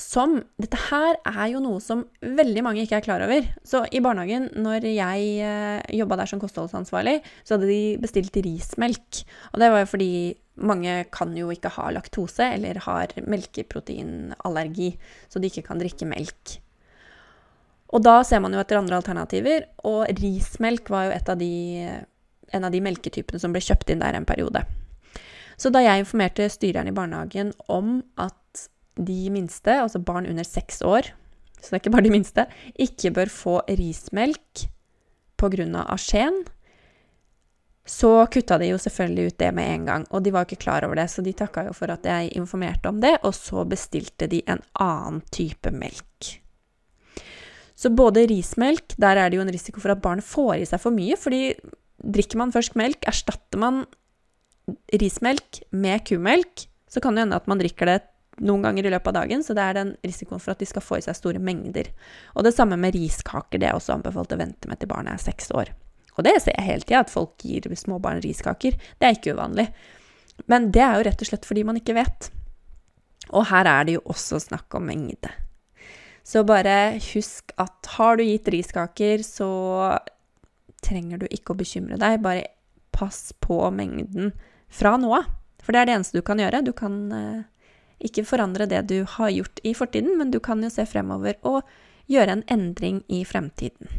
som 0.00 0.38
Dette 0.60 0.78
her 0.88 1.18
er 1.28 1.50
jo 1.52 1.60
noe 1.62 1.80
som 1.84 2.06
veldig 2.22 2.62
mange 2.64 2.84
ikke 2.84 3.00
er 3.00 3.04
klar 3.04 3.24
over. 3.24 3.46
Så 3.66 3.82
i 3.92 4.00
barnehagen, 4.02 4.48
når 4.62 4.86
jeg 4.88 5.26
eh, 5.44 5.96
jobba 5.98 6.20
der 6.20 6.30
som 6.30 6.40
kostholdsansvarlig, 6.42 7.18
så 7.44 7.56
hadde 7.56 7.68
de 7.68 7.98
bestilt 8.00 8.36
rismelk. 8.40 9.22
Og 9.52 9.60
det 9.60 9.70
var 9.72 9.84
jo 9.84 9.90
fordi 9.90 10.12
mange 10.60 11.04
kan 11.12 11.32
jo 11.36 11.50
ikke 11.52 11.72
ha 11.76 11.90
laktose 11.94 12.46
eller 12.56 12.80
har 12.86 13.14
melkeproteinallergi, 13.26 14.92
så 15.28 15.40
de 15.40 15.50
ikke 15.50 15.66
kan 15.68 15.80
drikke 15.80 16.08
melk. 16.08 16.58
Og 17.90 18.04
da 18.06 18.20
ser 18.26 18.42
man 18.42 18.54
jo 18.54 18.60
etter 18.62 18.78
andre 18.78 19.00
alternativer, 19.00 19.66
og 19.88 20.06
rismelk 20.20 20.90
var 20.92 21.08
jo 21.08 21.16
av 21.18 21.40
de, 21.40 21.54
en 22.54 22.66
av 22.66 22.74
de 22.74 22.82
melketypene 22.84 23.40
som 23.42 23.54
ble 23.54 23.62
kjøpt 23.64 23.90
inn 23.90 24.02
der 24.02 24.18
en 24.18 24.28
periode. 24.28 24.62
Så 25.60 25.72
da 25.74 25.82
jeg 25.84 26.04
informerte 26.04 26.46
styreren 26.48 26.88
i 26.88 26.94
barnehagen 26.96 27.50
om 27.68 27.98
at 28.16 28.36
de 29.00 29.30
minste, 29.32 29.74
altså 29.82 30.00
barn 30.02 30.28
under 30.28 30.46
seks 30.46 30.80
år, 30.86 31.10
så 31.60 31.66
det 31.68 31.76
er 31.76 31.82
ikke 31.82 31.92
bare 31.96 32.06
de 32.06 32.14
minste, 32.14 32.46
ikke 32.80 33.12
bør 33.16 33.32
få 33.32 33.58
rismelk 33.68 34.64
pga. 35.40 35.84
arsen, 35.88 36.44
så 37.90 38.10
kutta 38.30 38.58
de 38.60 38.68
jo 38.70 38.78
selvfølgelig 38.78 39.32
ut 39.32 39.38
det 39.42 39.50
med 39.56 39.70
en 39.72 39.86
gang. 39.88 40.04
Og 40.14 40.22
de 40.22 40.30
var 40.34 40.46
ikke 40.46 40.60
klar 40.62 40.84
over 40.86 41.00
det, 41.00 41.08
så 41.10 41.24
de 41.26 41.34
takka 41.34 41.64
jo 41.66 41.74
for 41.74 41.90
at 41.90 42.06
jeg 42.06 42.30
informerte 42.38 42.90
om 42.90 43.00
det, 43.02 43.16
og 43.26 43.34
så 43.34 43.64
bestilte 43.66 44.28
de 44.30 44.44
en 44.46 44.62
annen 44.78 45.18
type 45.34 45.72
melk. 45.74 46.36
Så 47.74 47.90
både 47.90 48.28
rismelk, 48.30 48.94
der 49.00 49.18
er 49.18 49.30
det 49.30 49.40
jo 49.40 49.42
en 49.42 49.50
risiko 49.50 49.82
for 49.82 49.94
at 49.94 50.02
barnet 50.04 50.26
får 50.26 50.60
i 50.60 50.68
seg 50.68 50.82
for 50.82 50.94
mye, 50.94 51.18
fordi 51.18 51.56
drikker 52.00 52.38
man 52.38 52.54
først 52.54 52.78
melk, 52.78 53.02
erstatter 53.10 53.58
man 53.58 53.82
rismelk 54.94 55.62
med 55.74 56.04
kumelk, 56.06 56.68
så 56.90 57.02
kan 57.02 57.16
det 57.16 57.24
hende 57.24 57.42
at 57.42 57.50
man 57.50 57.58
drikker 57.58 57.90
det 57.90 57.98
noen 58.44 58.62
ganger 58.64 58.86
i 58.86 58.94
løpet 58.94 59.10
av 59.10 59.24
dagen, 59.24 59.42
så 59.42 59.56
det 59.56 59.66
er 59.66 59.80
den 59.80 59.94
risikoen 60.06 60.40
for 60.40 60.54
at 60.54 60.62
de 60.62 60.68
skal 60.68 60.84
få 60.84 61.00
i 61.00 61.04
seg 61.04 61.18
store 61.18 61.42
mengder. 61.42 61.90
Og 62.36 62.46
det 62.46 62.54
samme 62.54 62.78
med 62.80 62.94
riskaker, 62.94 63.58
det 63.58 63.72
er 63.72 63.76
også 63.76 63.96
anbefalt 63.98 64.36
å 64.36 64.40
vente 64.40 64.70
med 64.70 64.78
til 64.78 64.92
barnet 64.92 65.16
er 65.16 65.30
seks 65.30 65.50
år. 65.56 65.74
Og 66.16 66.26
det 66.26 66.36
ser 66.42 66.56
jeg 66.56 66.66
hele 66.66 66.86
tida, 66.86 67.04
at 67.04 67.12
folk 67.12 67.40
gir 67.44 67.68
småbarn 67.78 68.22
riskaker. 68.24 68.76
Det 68.98 69.06
er 69.06 69.16
ikke 69.16 69.36
uvanlig. 69.36 69.68
Men 70.50 70.70
det 70.74 70.82
er 70.84 70.98
jo 70.98 71.06
rett 71.06 71.22
og 71.22 71.30
slett 71.30 71.46
fordi 71.48 71.64
man 71.68 71.78
ikke 71.80 71.96
vet. 71.98 72.30
Og 73.30 73.46
her 73.50 73.68
er 73.68 73.86
det 73.86 73.98
jo 73.98 74.06
også 74.10 74.40
snakk 74.42 74.74
om 74.74 74.88
mengde. 74.90 75.30
Så 76.26 76.42
bare 76.46 76.98
husk 77.12 77.52
at 77.60 77.92
har 77.96 78.18
du 78.18 78.24
gitt 78.26 78.48
riskaker, 78.52 79.22
så 79.24 79.50
trenger 80.84 81.20
du 81.20 81.28
ikke 81.30 81.54
å 81.54 81.60
bekymre 81.60 81.98
deg. 82.00 82.20
Bare 82.24 82.50
pass 82.94 83.30
på 83.40 83.62
mengden 83.74 84.32
fra 84.70 84.96
nå 85.00 85.12
av. 85.16 85.30
For 85.60 85.76
det 85.76 85.82
er 85.82 85.90
det 85.90 85.96
eneste 85.98 86.20
du 86.20 86.26
kan 86.26 86.40
gjøre. 86.40 86.62
Du 86.64 86.72
kan 86.76 86.94
eh, 87.14 87.42
ikke 88.00 88.24
forandre 88.28 88.68
det 88.70 88.82
du 88.90 89.02
har 89.16 89.32
gjort 89.32 89.60
i 89.66 89.74
fortiden, 89.76 90.16
men 90.18 90.32
du 90.32 90.40
kan 90.42 90.62
jo 90.64 90.70
se 90.72 90.86
fremover 90.88 91.36
og 91.46 91.60
gjøre 92.10 92.38
en 92.38 92.46
endring 92.50 93.02
i 93.12 93.22
fremtiden. 93.28 93.90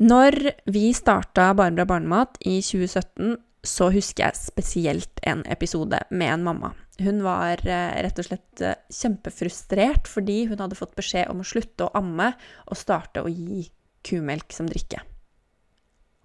Når 0.00 0.36
vi 0.72 0.90
starta 0.96 1.50
Bare 1.56 1.84
barnemat 1.84 2.38
i 2.48 2.60
2017, 2.64 3.34
så 3.60 3.90
husker 3.92 4.24
jeg 4.24 4.38
spesielt 4.40 5.20
en 5.28 5.42
episode 5.52 5.98
med 6.08 6.32
en 6.32 6.46
mamma. 6.46 6.70
Hun 7.00 7.20
var 7.24 7.60
eh, 7.68 7.98
rett 8.04 8.20
og 8.20 8.24
slett 8.24 8.62
eh, 8.64 8.78
kjempefrustrert 8.92 10.08
fordi 10.08 10.46
hun 10.48 10.60
hadde 10.62 10.78
fått 10.78 10.96
beskjed 10.96 11.28
om 11.32 11.42
å 11.42 11.46
slutte 11.46 11.84
å 11.84 11.92
amme 12.00 12.30
og 12.66 12.80
starte 12.80 13.20
å 13.20 13.28
gi 13.28 13.66
kumelk 14.08 14.56
som 14.56 14.68
drikke. 14.70 15.02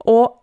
Og 0.08 0.40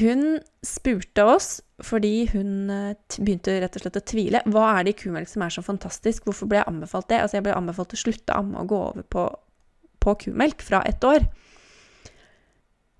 hun 0.00 0.40
spurte 0.64 1.24
oss 1.28 1.58
fordi 1.84 2.30
hun 2.32 2.72
eh, 2.72 2.96
begynte 3.18 3.58
rett 3.60 3.76
og 3.76 3.84
slett 3.84 4.00
å 4.00 4.06
tvile. 4.14 4.44
Hva 4.48 4.70
er 4.78 4.88
det 4.88 4.96
i 4.96 5.00
kumelk 5.04 5.28
som 5.28 5.44
er 5.44 5.52
så 5.52 5.64
fantastisk? 5.64 6.24
Hvorfor 6.24 6.48
ble 6.48 6.62
jeg 6.62 6.70
anbefalt 6.72 7.10
det? 7.12 7.20
Altså, 7.20 7.36
jeg 7.40 7.48
ble 7.48 7.56
anbefalt 7.60 7.92
å 7.92 8.02
slutte 8.06 8.32
å 8.32 8.40
amme 8.40 8.64
og 8.64 8.72
gå 8.72 8.82
over 8.88 9.08
på, 9.16 9.28
på 10.00 10.16
kumelk 10.24 10.64
fra 10.64 10.80
ett 10.88 11.04
år. 11.04 11.28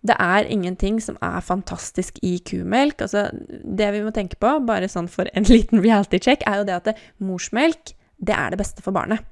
Det 0.03 0.17
er 0.19 0.49
ingenting 0.51 0.99
som 1.03 1.19
er 1.23 1.43
fantastisk 1.47 2.19
i 2.27 2.37
kumelk. 2.43 3.05
Altså, 3.05 3.29
det 3.63 3.93
vi 3.95 4.03
må 4.03 4.11
tenke 4.15 4.39
på, 4.41 4.57
bare 4.67 4.91
sånn 4.91 5.11
for 5.11 5.31
en 5.33 5.47
liten 5.55 5.83
reality 5.85 6.19
check, 6.23 6.43
er 6.47 6.61
jo 6.61 6.67
det 6.69 6.79
at 6.81 6.91
det, 6.91 6.97
morsmelk, 7.23 7.95
det 8.23 8.35
er 8.35 8.55
det 8.55 8.61
beste 8.63 8.83
for 8.85 8.95
barnet. 8.95 9.23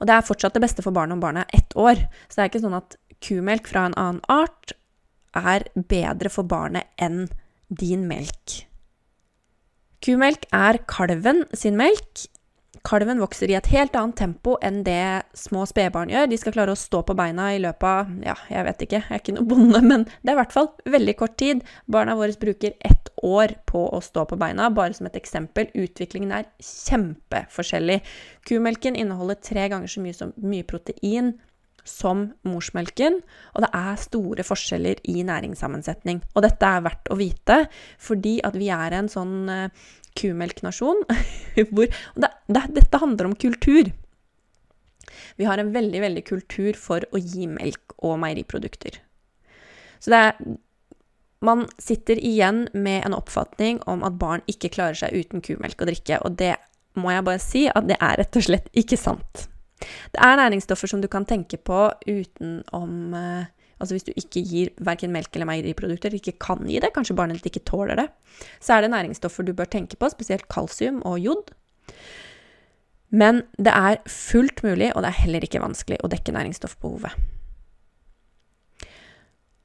Og 0.00 0.08
det 0.08 0.14
er 0.16 0.26
fortsatt 0.26 0.56
det 0.56 0.64
beste 0.64 0.84
for 0.84 0.92
barnet 0.94 1.16
om 1.16 1.22
barnet 1.22 1.48
er 1.48 1.62
ett 1.62 1.76
år. 1.78 2.04
Så 2.28 2.36
det 2.36 2.44
er 2.44 2.52
ikke 2.52 2.64
sånn 2.64 2.80
at 2.80 2.98
kumelk 3.22 3.70
fra 3.70 3.86
en 3.88 3.96
annen 3.96 4.20
art 4.32 4.74
er 5.38 5.64
bedre 5.74 6.28
for 6.32 6.48
barnet 6.48 6.90
enn 7.00 7.24
din 7.72 8.04
melk. 8.08 8.66
Kumelk 10.02 10.48
er 10.52 10.80
kalven 10.90 11.44
sin 11.56 11.78
melk. 11.78 12.26
Kalven 12.82 13.20
vokser 13.22 13.50
i 13.50 13.54
et 13.54 13.68
helt 13.70 13.94
annet 13.98 14.16
tempo 14.18 14.56
enn 14.64 14.80
det 14.86 15.22
små 15.38 15.62
spedbarn 15.70 16.10
gjør. 16.10 16.26
De 16.30 16.38
skal 16.40 16.54
klare 16.56 16.74
å 16.74 16.78
stå 16.78 17.04
på 17.06 17.14
beina 17.18 17.52
i 17.54 17.60
løpet 17.62 17.86
av 17.86 18.10
ja, 18.26 18.34
jeg 18.50 18.66
vet 18.66 18.82
ikke, 18.86 19.00
jeg 19.04 19.14
er 19.14 19.22
ikke 19.22 19.36
noe 19.36 19.48
bonde, 19.52 19.82
men 19.90 20.08
det 20.10 20.32
er 20.32 20.36
i 20.36 20.40
hvert 20.40 20.56
fall 20.56 20.72
veldig 20.96 21.14
kort 21.20 21.36
tid. 21.38 21.62
Barna 21.86 22.16
våre 22.18 22.34
bruker 22.42 22.74
ett 22.82 23.12
år 23.22 23.54
på 23.70 23.84
å 23.86 24.02
stå 24.02 24.26
på 24.26 24.38
beina, 24.40 24.66
bare 24.74 24.98
som 24.98 25.06
et 25.06 25.20
eksempel. 25.20 25.70
Utviklingen 25.78 26.34
er 26.34 26.50
kjempeforskjellig. 26.58 28.00
Kumelken 28.50 28.98
inneholder 28.98 29.38
tre 29.38 29.70
ganger 29.70 29.90
så 29.90 30.02
mye, 30.02 30.18
som, 30.18 30.34
mye 30.42 30.66
protein 30.66 31.36
som 31.86 32.28
morsmelken, 32.46 33.18
og 33.56 33.64
det 33.64 33.70
er 33.74 33.98
store 33.98 34.44
forskjeller 34.46 35.00
i 35.10 35.22
næringssammensetning. 35.26 36.22
Og 36.34 36.44
dette 36.46 36.66
er 36.66 36.84
verdt 36.84 37.10
å 37.10 37.18
vite, 37.18 37.64
fordi 38.02 38.38
at 38.46 38.58
vi 38.58 38.70
er 38.74 38.94
en 38.98 39.10
sånn 39.10 39.50
uh, 39.50 39.90
kumelknasjon 40.18 41.02
hvor 41.72 41.88
det, 41.88 42.31
det, 42.46 42.64
Dette 42.76 43.00
handler 43.02 43.30
om 43.30 43.36
kultur. 43.36 43.92
Vi 45.36 45.46
har 45.48 45.58
en 45.58 45.72
veldig, 45.74 46.00
veldig 46.02 46.24
kultur 46.26 46.76
for 46.78 47.04
å 47.12 47.20
gi 47.20 47.48
melk 47.50 47.96
og 48.02 48.18
meieriprodukter. 48.22 49.00
Så 50.02 50.12
det 50.12 50.26
er 50.26 50.60
Man 51.42 51.64
sitter 51.74 52.20
igjen 52.22 52.68
med 52.70 53.02
en 53.02 53.16
oppfatning 53.16 53.80
om 53.90 54.04
at 54.06 54.14
barn 54.14 54.44
ikke 54.46 54.68
klarer 54.76 54.94
seg 54.94 55.10
uten 55.10 55.40
kumelk 55.42 55.80
å 55.82 55.88
drikke, 55.88 56.20
og 56.22 56.36
det 56.38 56.52
må 56.94 57.10
jeg 57.10 57.24
bare 57.26 57.40
si 57.42 57.62
at 57.66 57.88
det 57.88 57.96
er 57.98 58.20
rett 58.20 58.38
og 58.38 58.44
slett 58.46 58.68
ikke 58.78 58.98
sant. 59.00 59.48
Det 60.14 60.22
er 60.22 60.38
næringsstoffer 60.38 60.92
som 60.92 61.02
du 61.02 61.08
kan 61.10 61.26
tenke 61.26 61.58
på 61.58 61.80
utenom 62.06 63.16
eh, 63.18 63.50
Altså 63.82 63.96
hvis 63.96 64.04
du 64.06 64.12
ikke 64.14 64.40
gir 64.46 64.68
verken 64.78 65.10
melk 65.10 65.34
eller 65.34 65.48
meieriprodukter, 65.48 66.14
ikke 66.14 66.36
kan 66.38 66.60
gi 66.70 66.78
det, 66.78 66.92
kanskje 66.94 67.16
barnet 67.18 67.40
ditt 67.40 67.48
ikke 67.50 67.64
tåler 67.66 67.98
det, 67.98 68.04
så 68.62 68.76
er 68.76 68.84
det 68.84 68.92
næringsstoffer 68.92 69.42
du 69.42 69.50
bør 69.58 69.66
tenke 69.66 69.98
på, 69.98 70.06
spesielt 70.12 70.46
kalsium 70.46 71.00
og 71.02 71.18
jod. 71.18 71.50
Men 73.12 73.42
det 73.60 73.72
er 73.76 74.00
fullt 74.08 74.62
mulig, 74.64 74.88
og 74.94 75.04
det 75.04 75.10
er 75.12 75.20
heller 75.26 75.44
ikke 75.44 75.60
vanskelig, 75.62 76.00
å 76.00 76.10
dekke 76.12 76.32
næringsstoffbehovet. 76.32 77.12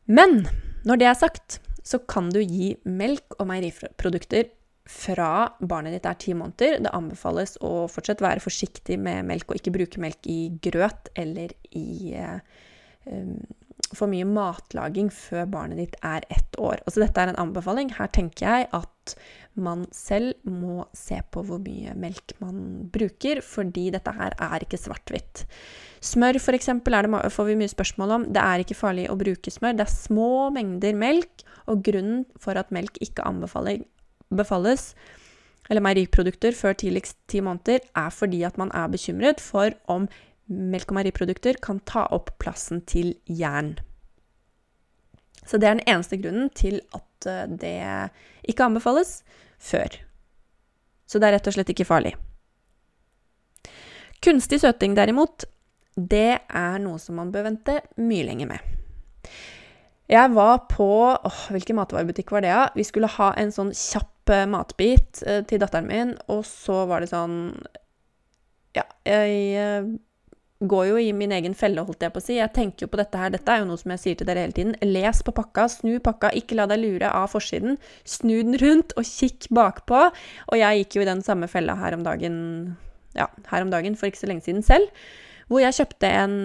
Men 0.08 0.44
når 0.88 1.00
det 1.00 1.08
er 1.08 1.20
sagt, 1.20 1.60
så 1.88 2.00
kan 2.04 2.30
du 2.34 2.42
gi 2.42 2.74
melk 2.84 3.38
og 3.40 3.48
meieriprodukter 3.50 4.52
fra 4.88 5.50
barnet 5.60 5.96
ditt 5.96 6.08
er 6.08 6.20
ti 6.20 6.34
måneder. 6.36 6.82
Det 6.84 6.94
anbefales 6.96 7.56
å 7.64 7.88
fortsatt 7.92 8.24
være 8.24 8.44
forsiktig 8.44 9.00
med 9.00 9.28
melk 9.28 9.52
og 9.52 9.60
ikke 9.60 9.76
bruke 9.76 10.04
melk 10.04 10.28
i 10.32 10.40
grøt 10.64 11.12
eller 11.20 11.54
i 11.76 12.16
um, 13.08 13.40
for 13.96 14.10
mye 14.12 14.28
matlaging 14.28 15.10
før 15.14 15.48
barnet 15.52 15.80
ditt 15.80 15.98
er 16.06 16.26
ett 16.34 16.58
år. 16.60 16.82
Altså 16.86 17.04
dette 17.04 17.22
er 17.22 17.32
en 17.32 17.42
anbefaling. 17.48 17.94
Her 17.98 18.10
tenker 18.14 18.48
jeg 18.48 18.70
at 18.76 19.16
man 19.58 19.86
selv 19.96 20.36
må 20.46 20.86
se 20.96 21.18
på 21.34 21.42
hvor 21.48 21.62
mye 21.64 21.96
melk 21.98 22.36
man 22.44 22.90
bruker, 22.94 23.42
fordi 23.46 23.88
dette 23.96 24.14
her 24.14 24.36
er 24.38 24.66
ikke 24.66 24.80
svart-hvitt. 24.82 25.46
Smør 26.04 26.40
for 26.44 26.58
eksempel, 26.58 26.94
det, 26.94 27.34
får 27.34 27.50
vi 27.50 27.60
mye 27.60 27.74
spørsmål 27.74 28.16
om. 28.18 28.28
Det 28.34 28.44
er 28.44 28.64
ikke 28.64 28.78
farlig 28.78 29.08
å 29.10 29.18
bruke 29.20 29.54
smør. 29.54 29.78
Det 29.80 29.88
er 29.88 29.94
små 29.94 30.32
mengder 30.54 30.98
melk, 30.98 31.46
og 31.68 31.82
grunnen 31.84 32.24
for 32.40 32.60
at 32.60 32.72
melk 32.72 33.00
ikke 33.04 33.26
anbefales 33.28 34.94
eller 35.68 35.84
meieriprodukter, 35.84 36.56
før 36.56 36.78
tidligst 36.80 37.18
ti 37.28 37.42
måneder, 37.44 37.84
er 37.96 38.14
fordi 38.14 38.44
at 38.48 38.58
man 38.60 38.72
er 38.72 38.88
bekymret 38.88 39.44
for 39.44 39.76
om 39.92 40.08
melk- 40.48 40.92
og 40.92 41.00
meieriprodukter 41.00 41.60
kan 41.64 41.82
ta 41.88 42.06
opp 42.16 42.34
plassen 42.42 42.82
til 42.88 43.16
jern. 43.26 43.76
Så 45.48 45.60
det 45.60 45.68
er 45.68 45.78
den 45.78 45.88
eneste 45.88 46.20
grunnen 46.20 46.50
til 46.56 46.82
at 46.96 47.28
eh, 47.30 47.46
det 47.48 47.76
ikke 48.48 48.68
anbefales 48.68 49.22
før. 49.58 50.00
Så 51.08 51.20
det 51.20 51.30
er 51.30 51.38
rett 51.38 51.48
og 51.48 51.56
slett 51.56 51.72
ikke 51.72 51.88
farlig. 51.88 52.16
Kunstig 54.24 54.60
søting, 54.64 54.96
derimot, 54.98 55.46
det 55.96 56.40
er 56.46 56.82
noe 56.82 57.00
som 57.02 57.18
man 57.20 57.32
bør 57.34 57.48
vente 57.48 57.80
mye 58.02 58.26
lenger 58.28 58.52
med. 58.52 58.74
Jeg 60.08 60.32
var 60.32 60.62
på 60.72 60.88
åh, 61.12 61.40
Hvilken 61.52 61.76
matvarebutikk 61.76 62.32
var 62.32 62.44
det, 62.44 62.52
da? 62.52 62.68
Ja? 62.68 62.76
Vi 62.76 62.86
skulle 62.88 63.10
ha 63.12 63.34
en 63.40 63.52
sånn 63.52 63.74
kjapp 63.76 64.32
uh, 64.32 64.46
matbit 64.50 65.22
uh, 65.28 65.42
til 65.48 65.60
datteren 65.60 65.90
min, 65.90 66.14
og 66.32 66.46
så 66.48 66.86
var 66.88 67.04
det 67.04 67.12
sånn 67.12 67.38
Ja, 68.78 68.86
jeg 69.08 69.98
går 70.60 70.86
jo 70.90 70.98
i 70.98 71.12
min 71.14 71.34
egen 71.36 71.54
felle, 71.58 71.84
holdt 71.86 72.02
jeg 72.02 72.14
på 72.14 72.22
å 72.22 72.26
si. 72.26 72.38
Jeg 72.40 72.54
tenker 72.56 72.86
jo 72.86 72.92
på 72.94 73.00
dette 73.00 73.20
her. 73.20 73.34
Dette 73.34 73.54
er 73.54 73.62
jo 73.62 73.68
noe 73.70 73.82
som 73.82 73.94
jeg 73.94 74.02
sier 74.04 74.18
til 74.18 74.30
dere 74.30 74.46
hele 74.46 74.56
tiden. 74.58 74.74
Les 74.86 75.22
på 75.26 75.34
pakka, 75.38 75.68
snu 75.70 76.00
pakka, 76.04 76.32
ikke 76.40 76.58
la 76.58 76.66
deg 76.72 76.82
lure 76.82 77.12
av 77.14 77.30
forsiden. 77.34 77.78
Snu 78.08 78.36
den 78.40 78.58
rundt, 78.62 78.96
og 78.98 79.06
kikk 79.06 79.50
bakpå. 79.54 80.08
Og 80.50 80.58
jeg 80.58 80.82
gikk 80.82 80.98
jo 80.98 81.06
i 81.06 81.12
den 81.12 81.22
samme 81.26 81.50
fella 81.52 81.78
her 81.78 81.98
om 81.98 82.04
dagen, 82.08 82.40
ja, 83.18 83.30
her 83.52 83.66
om 83.66 83.74
dagen 83.74 83.98
for 84.00 84.10
ikke 84.10 84.24
så 84.24 84.32
lenge 84.32 84.48
siden 84.48 84.66
selv. 84.66 84.90
Hvor 85.48 85.62
jeg 85.64 85.78
kjøpte 85.78 86.10
en 86.12 86.36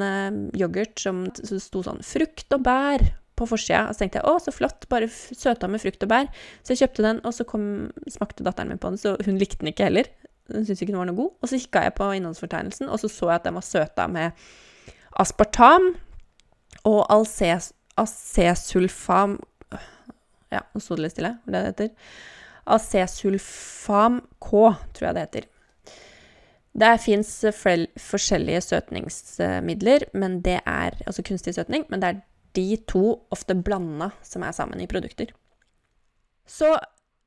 yoghurt 0.54 1.00
som 1.02 1.24
sto 1.34 1.82
sånn 1.82 2.04
frukt 2.06 2.54
og 2.54 2.68
bær 2.68 3.08
på 3.38 3.48
forsida. 3.48 3.86
Og 3.88 3.96
så 3.96 4.04
tenkte 4.04 4.20
jeg 4.20 4.28
å, 4.28 4.36
så 4.42 4.54
flott, 4.54 4.86
bare 4.92 5.08
søta 5.10 5.70
med 5.70 5.82
frukt 5.82 6.04
og 6.04 6.12
bær. 6.12 6.28
Så 6.62 6.74
jeg 6.74 6.84
kjøpte 6.84 7.06
den, 7.08 7.22
og 7.26 7.34
så 7.34 7.48
kom, 7.48 7.64
smakte 8.12 8.44
datteren 8.46 8.74
min 8.74 8.82
på 8.82 8.92
den, 8.92 9.00
så 9.00 9.16
hun 9.24 9.40
likte 9.40 9.64
den 9.64 9.72
ikke 9.72 9.88
heller. 9.88 10.12
Hun 10.52 10.64
syntes 10.66 10.82
ikke 10.84 10.92
den 10.92 11.00
var 11.00 11.08
noe 11.10 11.18
god. 11.18 11.30
Og 11.40 11.48
så 11.48 11.60
kikka 11.60 11.84
jeg 11.86 11.94
på 11.98 12.10
innholdsfortegnelsen, 12.16 12.86
og 12.88 13.00
så 13.00 13.08
så 13.10 13.26
jeg 13.30 13.40
at 13.40 13.46
den 13.48 13.58
var 13.58 13.66
søta 13.66 14.04
med 14.10 14.44
aspartam 15.20 15.84
og 16.88 17.02
acesulfam 18.00 19.38
Ja, 20.52 20.60
nå 20.74 20.80
sto 20.84 20.96
det 20.98 21.04
litt 21.06 21.14
stille, 21.14 21.32
hva 21.46 21.52
det 21.62 21.70
heter. 21.70 21.90
Acesulfam 22.68 24.20
K, 24.36 24.50
tror 24.92 25.06
jeg 25.06 25.14
det 25.16 25.24
heter. 25.24 25.44
Det 26.72 26.90
fins 27.04 27.30
forskjellige 28.00 28.60
søtningsmidler, 28.64 30.04
men 30.12 30.40
det 30.44 30.58
er 30.64 30.96
altså 31.06 31.24
kunstig 31.24 31.54
søtning, 31.56 31.84
men 31.88 32.00
det 32.00 32.08
er 32.08 32.20
de 32.56 32.76
to 32.88 33.22
ofte 33.32 33.56
blanda 33.56 34.10
som 34.24 34.44
er 34.44 34.52
sammen 34.56 34.80
i 34.80 34.88
produkter. 34.88 35.32
Så 36.48 36.76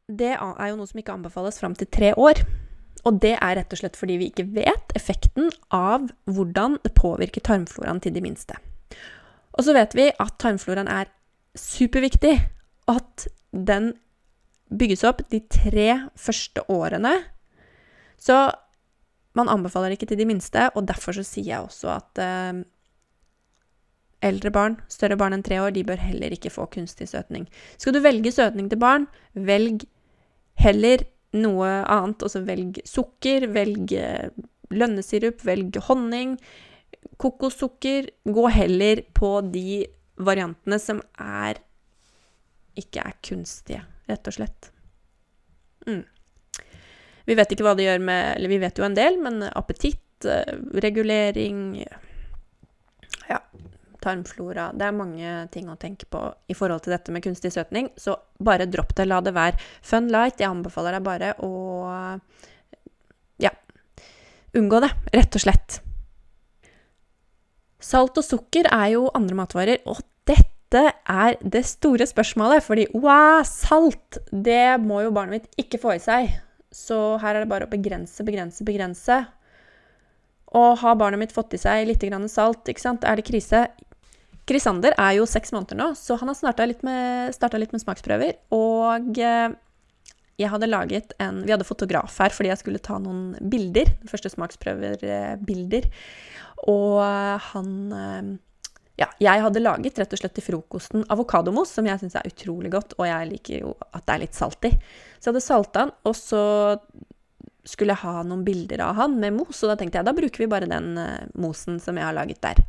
det 0.05 0.34
er 0.36 0.70
jo 0.70 0.77
noe 0.77 0.89
som 0.89 1.01
ikke 1.01 1.13
anbefales 1.13 1.60
fram 1.62 1.75
til 1.77 1.89
tre 1.89 2.13
år. 2.17 2.41
Og 3.05 3.19
det 3.21 3.35
er 3.38 3.59
rett 3.59 3.74
og 3.74 3.81
slett 3.81 3.97
fordi 4.00 4.17
vi 4.21 4.29
ikke 4.31 4.47
vet 4.55 4.95
effekten 4.97 5.51
av 5.74 6.07
hvordan 6.25 6.79
det 6.83 6.95
påvirker 6.97 7.43
tarmfloraen 7.45 8.01
til 8.01 8.15
de 8.15 8.24
minste. 8.25 8.57
Og 9.55 9.67
så 9.67 9.75
vet 9.77 9.93
vi 9.95 10.09
at 10.12 10.35
tarmfloraen 10.41 10.89
er 10.91 11.12
superviktig, 11.55 12.33
og 12.89 13.00
at 13.00 13.27
den 13.55 13.93
bygges 14.74 15.05
opp 15.07 15.21
de 15.31 15.39
tre 15.51 15.89
første 16.19 16.65
årene. 16.71 17.13
Så 18.17 18.35
man 19.35 19.51
anbefaler 19.51 19.95
ikke 19.95 20.09
til 20.09 20.19
de 20.19 20.27
minste, 20.27 20.69
og 20.75 20.88
derfor 20.89 21.15
så 21.15 21.24
sier 21.27 21.53
jeg 21.53 21.67
også 21.67 21.91
at 21.95 22.24
eh, 22.24 22.63
Eldre 24.25 24.50
barn, 24.50 24.77
større 24.89 25.17
barn 25.19 25.35
enn 25.35 25.43
tre 25.45 25.59
år, 25.62 25.74
de 25.75 25.83
bør 25.85 26.00
heller 26.01 26.33
ikke 26.33 26.50
få 26.50 26.65
kunstig 26.71 27.05
søtning. 27.12 27.43
Skal 27.77 27.93
du 27.93 28.00
velge 28.01 28.31
søtning 28.33 28.71
til 28.71 28.79
barn, 28.81 29.05
velg 29.35 29.83
heller 30.57 31.03
noe 31.38 31.70
annet. 31.84 32.25
Altså 32.25 32.44
velg 32.48 32.80
sukker, 32.88 33.48
velg 33.56 33.94
eh, 34.00 34.30
lønnesirup, 34.74 35.44
velg 35.46 35.80
honning, 35.89 36.36
kokossukker. 37.22 38.10
Gå 38.25 38.48
heller 38.54 39.04
på 39.18 39.38
de 39.51 39.84
variantene 40.15 40.80
som 40.82 41.01
er 41.22 41.62
ikke 42.79 43.03
er 43.07 43.16
kunstige, 43.24 43.83
rett 44.09 44.27
og 44.27 44.36
slett. 44.36 44.72
Mm. 45.88 46.03
Vi 47.25 47.38
vet 47.38 47.53
ikke 47.53 47.66
hva 47.66 47.75
det 47.77 47.86
gjør 47.86 48.01
med 48.01 48.24
Eller 48.36 48.50
vi 48.50 48.57
vet 48.62 48.79
jo 48.79 48.86
en 48.88 48.96
del, 48.98 49.20
men 49.22 49.44
appetitt, 49.51 50.25
eh, 50.25 50.57
regulering 50.81 51.83
Ja, 53.29 53.40
tarmflora 54.05 54.70
Det 54.77 54.85
er 54.87 54.96
mange 54.96 55.31
ting 55.53 55.70
å 55.72 55.77
tenke 55.81 56.07
på 56.09 56.22
i 56.48 56.55
forhold 56.57 56.85
til 56.85 56.96
dette 56.96 57.13
med 57.13 57.25
kunstig 57.25 57.51
søtning, 57.55 57.89
så 57.98 58.15
bare 58.39 58.70
dropp 58.70 58.94
det. 58.98 59.07
La 59.09 59.22
det 59.25 59.35
være 59.35 59.59
fun 59.85 60.11
light. 60.13 60.39
Jeg 60.39 60.51
anbefaler 60.51 60.98
deg 60.98 61.05
bare 61.05 61.33
å 61.44 61.51
ja, 63.41 63.51
unngå 64.55 64.81
det, 64.85 64.94
rett 65.18 65.37
og 65.37 65.46
slett. 65.46 65.79
Salt 67.85 68.18
og 68.18 68.25
sukker 68.25 68.70
er 68.72 68.96
jo 68.96 69.07
andre 69.18 69.37
matvarer, 69.37 69.81
og 69.85 70.00
dette 70.25 70.81
er 70.89 71.37
det 71.44 71.65
store 71.70 72.07
spørsmålet. 72.09 72.65
Fordi 72.65 72.87
wow, 72.96 73.44
salt, 73.46 74.22
det 74.31 74.77
må 74.81 75.03
jo 75.05 75.13
barnet 75.15 75.39
mitt 75.39 75.65
ikke 75.65 75.81
få 75.83 75.98
i 75.98 76.01
seg. 76.03 76.31
Så 76.75 77.18
her 77.22 77.35
er 77.35 77.46
det 77.46 77.51
bare 77.51 77.68
å 77.68 77.72
begrense, 77.72 78.25
begrense, 78.27 78.65
begrense. 78.68 79.20
Og 80.55 80.79
har 80.81 80.98
barnet 81.00 81.22
mitt 81.22 81.35
fått 81.35 81.55
i 81.55 81.61
seg 81.61 81.85
litt 81.87 82.03
salt, 82.31 82.68
ikke 82.68 82.81
sant? 82.81 83.03
er 83.03 83.15
det 83.15 83.27
krise? 83.27 83.68
Grisander 84.46 84.94
er 85.01 85.16
jo 85.18 85.25
seks 85.29 85.53
måneder 85.55 85.77
nå, 85.79 85.92
så 85.98 86.18
han 86.22 86.29
har 86.29 86.38
starta 86.38 86.68
litt, 86.70 86.84
litt, 86.86 87.72
med 87.74 87.81
smaksprøver. 87.81 88.36
Og 88.53 89.18
eh, 89.18 89.55
jeg 90.36 90.51
hadde 90.51 90.70
laget 90.70 91.16
en 91.24 91.42
Vi 91.46 91.53
hadde 91.53 91.68
fotograf 91.68 92.18
her 92.20 92.34
fordi 92.36 92.51
jeg 92.51 92.62
skulle 92.62 92.84
ta 92.84 93.00
noen 93.01 93.34
bilder. 93.42 93.90
Første 94.10 94.29
smaksprøver-bilder. 94.36 95.90
Og 96.70 97.01
han 97.50 97.72
eh, 98.01 98.34
Ja, 99.01 99.10
jeg 99.20 99.42
hadde 99.44 99.64
laget 99.64 99.98
rett 100.00 100.14
og 100.16 100.22
slett 100.22 100.38
til 100.38 100.46
frokosten 100.46 101.08
avokadomos, 101.12 101.74
som 101.74 101.90
jeg 101.90 102.00
syns 102.00 102.14
er 102.16 102.29
utrolig 102.29 102.70
godt, 102.72 102.94
og 102.96 103.10
jeg 103.10 103.27
liker 103.34 103.66
jo 103.66 103.74
at 103.90 104.05
det 104.05 104.14
er 104.14 104.22
litt 104.24 104.38
salt 104.38 104.70
i. 104.70 104.72
Så 105.18 105.27
jeg 105.27 105.34
hadde 105.34 105.42
salta 105.44 105.81
den, 105.81 105.92
og 106.08 106.16
så 106.16 106.44
skulle 107.68 107.92
jeg 107.92 108.05
ha 108.05 108.22
noen 108.24 108.46
bilder 108.46 108.86
av 108.86 108.96
han 109.01 109.18
med 109.20 109.36
mos, 109.36 109.58
og 109.66 109.74
da 109.74 109.75
tenkte 109.81 110.00
jeg 110.00 110.08
da 110.08 110.14
bruker 110.16 110.46
vi 110.46 110.48
bare 110.48 110.70
den 110.70 110.94
mosen 111.36 111.81
som 111.84 111.98
jeg 112.00 112.08
har 112.08 112.16
laget 112.16 112.40
der. 112.46 112.62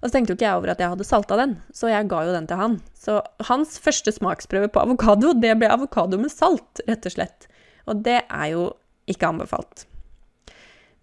Og 0.00 0.08
så 0.08 0.12
tenkte 0.14 0.34
jo 0.34 0.38
ikke 0.38 0.46
jeg 0.46 0.60
over 0.60 0.72
at 0.72 0.80
jeg 0.82 0.92
hadde 0.92 1.08
salta 1.08 1.38
den, 1.40 1.54
så 1.74 1.90
jeg 1.90 2.08
ga 2.10 2.22
jo 2.26 2.34
den 2.34 2.48
til 2.48 2.60
han. 2.60 2.78
Så 2.96 3.20
hans 3.48 3.78
første 3.82 4.12
smaksprøve 4.12 4.68
på 4.72 4.82
avokado, 4.82 5.32
det 5.32 5.54
ble 5.60 5.70
avokado 5.72 6.20
med 6.20 6.32
salt, 6.32 6.82
rett 6.88 7.08
og 7.08 7.16
slett. 7.16 7.48
Og 7.88 8.02
det 8.04 8.20
er 8.24 8.50
jo 8.52 8.68
ikke 9.10 9.30
anbefalt. 9.30 9.86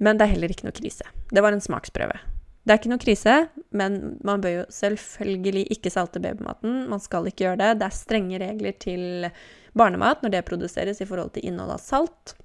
Men 0.04 0.20
det 0.20 0.28
er 0.28 0.36
heller 0.36 0.54
ikke 0.54 0.68
noe 0.68 0.76
krise. 0.76 1.08
Det 1.34 1.42
var 1.44 1.56
en 1.56 1.64
smaksprøve. 1.64 2.20
Det 2.64 2.72
er 2.72 2.80
ikke 2.80 2.92
noe 2.94 3.02
krise, 3.02 3.34
men 3.76 3.98
man 4.24 4.44
bør 4.44 4.54
jo 4.54 4.64
selvfølgelig 4.72 5.66
ikke 5.76 5.92
salte 5.92 6.22
babymaten. 6.24 6.86
Man 6.92 7.02
skal 7.04 7.28
ikke 7.28 7.48
gjøre 7.48 7.60
det. 7.60 7.72
Det 7.82 7.90
er 7.90 7.98
strenge 7.98 8.40
regler 8.40 8.78
til 8.80 9.28
barnemat 9.76 10.24
når 10.24 10.38
det 10.38 10.46
produseres 10.48 11.02
i 11.04 11.08
forhold 11.10 11.34
til 11.36 11.50
innhold 11.50 11.76
av 11.76 11.84
salt. 11.84 12.36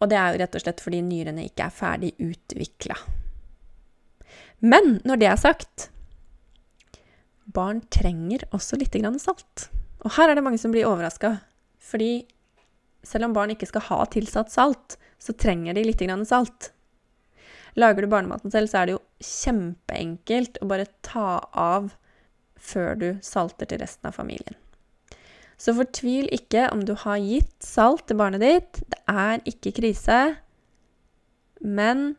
Og 0.00 0.08
det 0.08 0.16
er 0.16 0.32
jo 0.32 0.40
rett 0.40 0.56
og 0.56 0.64
slett 0.64 0.80
fordi 0.80 1.02
nyrene 1.04 1.44
ikke 1.50 1.66
er 1.66 1.76
ferdig 1.76 2.14
utvikla. 2.24 2.96
Men 4.60 4.98
når 5.08 5.20
det 5.20 5.28
er 5.30 5.40
sagt 5.40 5.88
Barn 7.50 7.80
trenger 7.90 8.44
også 8.54 8.78
litt 8.78 8.94
salt. 9.18 9.70
Og 10.04 10.12
her 10.14 10.30
er 10.30 10.38
det 10.38 10.44
mange 10.46 10.60
som 10.60 10.70
blir 10.70 10.86
overraska. 10.86 11.40
Fordi 11.82 12.26
selv 13.02 13.26
om 13.26 13.34
barn 13.34 13.50
ikke 13.50 13.66
skal 13.66 13.86
ha 13.88 14.04
tilsatt 14.12 14.52
salt, 14.52 14.94
så 15.18 15.34
trenger 15.34 15.74
de 15.74 15.82
litt 15.84 16.04
salt. 16.28 16.70
Lager 17.74 18.02
du 18.02 18.10
barnematen 18.10 18.50
selv, 18.50 18.70
så 18.70 18.80
er 18.80 18.86
det 18.86 18.94
jo 18.96 19.02
kjempeenkelt 19.24 20.60
å 20.62 20.68
bare 20.70 20.86
ta 21.06 21.40
av 21.52 21.92
før 22.60 22.94
du 23.00 23.08
salter 23.24 23.66
til 23.66 23.80
resten 23.80 24.10
av 24.10 24.16
familien. 24.16 24.56
Så 25.60 25.74
fortvil 25.76 26.28
ikke 26.32 26.68
om 26.72 26.84
du 26.88 26.94
har 27.02 27.20
gitt 27.20 27.58
salt 27.64 28.06
til 28.08 28.18
barnet 28.20 28.40
ditt. 28.44 28.80
Det 28.88 29.00
er 29.12 29.42
ikke 29.48 29.74
krise. 29.76 30.20
Men 31.60 32.14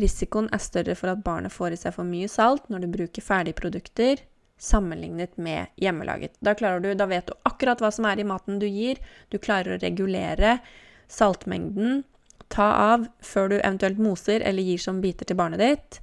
Risikoen 0.00 0.48
er 0.52 0.60
større 0.60 0.96
for 0.98 1.12
at 1.12 1.22
barnet 1.24 1.54
får 1.54 1.74
i 1.74 1.78
seg 1.80 1.94
for 1.96 2.08
mye 2.08 2.28
salt 2.28 2.66
når 2.72 2.84
du 2.84 2.92
bruker 2.98 3.24
ferdigprodukter 3.24 4.20
sammenlignet 4.58 5.36
med 5.36 5.66
hjemmelaget. 5.76 6.36
Da, 6.40 6.54
du, 6.80 6.94
da 6.94 7.06
vet 7.06 7.28
du 7.28 7.34
akkurat 7.48 7.80
hva 7.80 7.90
som 7.92 8.08
er 8.08 8.20
i 8.20 8.26
maten 8.28 8.60
du 8.60 8.66
gir. 8.68 9.00
Du 9.28 9.38
klarer 9.38 9.76
å 9.76 9.80
regulere 9.82 10.58
saltmengden. 11.12 12.02
Ta 12.52 12.70
av 12.94 13.06
før 13.24 13.50
du 13.50 13.56
eventuelt 13.58 14.00
moser 14.00 14.44
eller 14.44 14.64
gir 14.64 14.80
som 14.80 15.02
biter 15.04 15.28
til 15.28 15.38
barnet 15.38 15.62
ditt. 15.62 16.00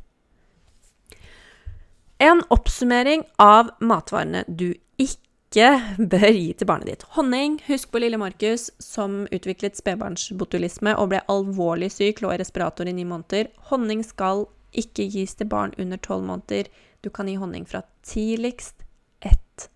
En 2.23 2.43
oppsummering 2.53 3.25
av 3.41 3.73
matvarene 3.83 4.43
du 4.47 4.73
ikke 5.01 5.22
ikke 5.53 6.07
bør 6.09 6.31
gi 6.33 6.53
til 6.57 6.67
barnet 6.67 6.89
ditt. 6.89 7.03
Honning. 7.13 7.59
Husk 7.67 7.91
på 7.93 8.01
lille 8.01 8.17
Markus 8.17 8.71
som 8.81 9.27
utviklet 9.29 9.77
spedbarnsbotulisme 9.77 10.95
og 10.97 11.11
ble 11.11 11.19
alvorlig 11.29 11.91
syk, 11.93 12.23
lå 12.23 12.31
i 12.33 12.39
respirator 12.41 12.89
i 12.89 12.93
ni 12.95 13.05
måneder. 13.05 13.51
Honning 13.69 14.01
skal 14.05 14.47
ikke 14.73 15.05
gis 15.13 15.35
til 15.37 15.49
barn 15.51 15.75
under 15.77 16.01
tolv 16.01 16.25
måneder. 16.25 16.71
Du 17.05 17.11
kan 17.13 17.29
gi 17.29 17.37
honning 17.37 17.67
fra 17.69 17.83
tidligst 18.01 18.81
ett 19.21 19.69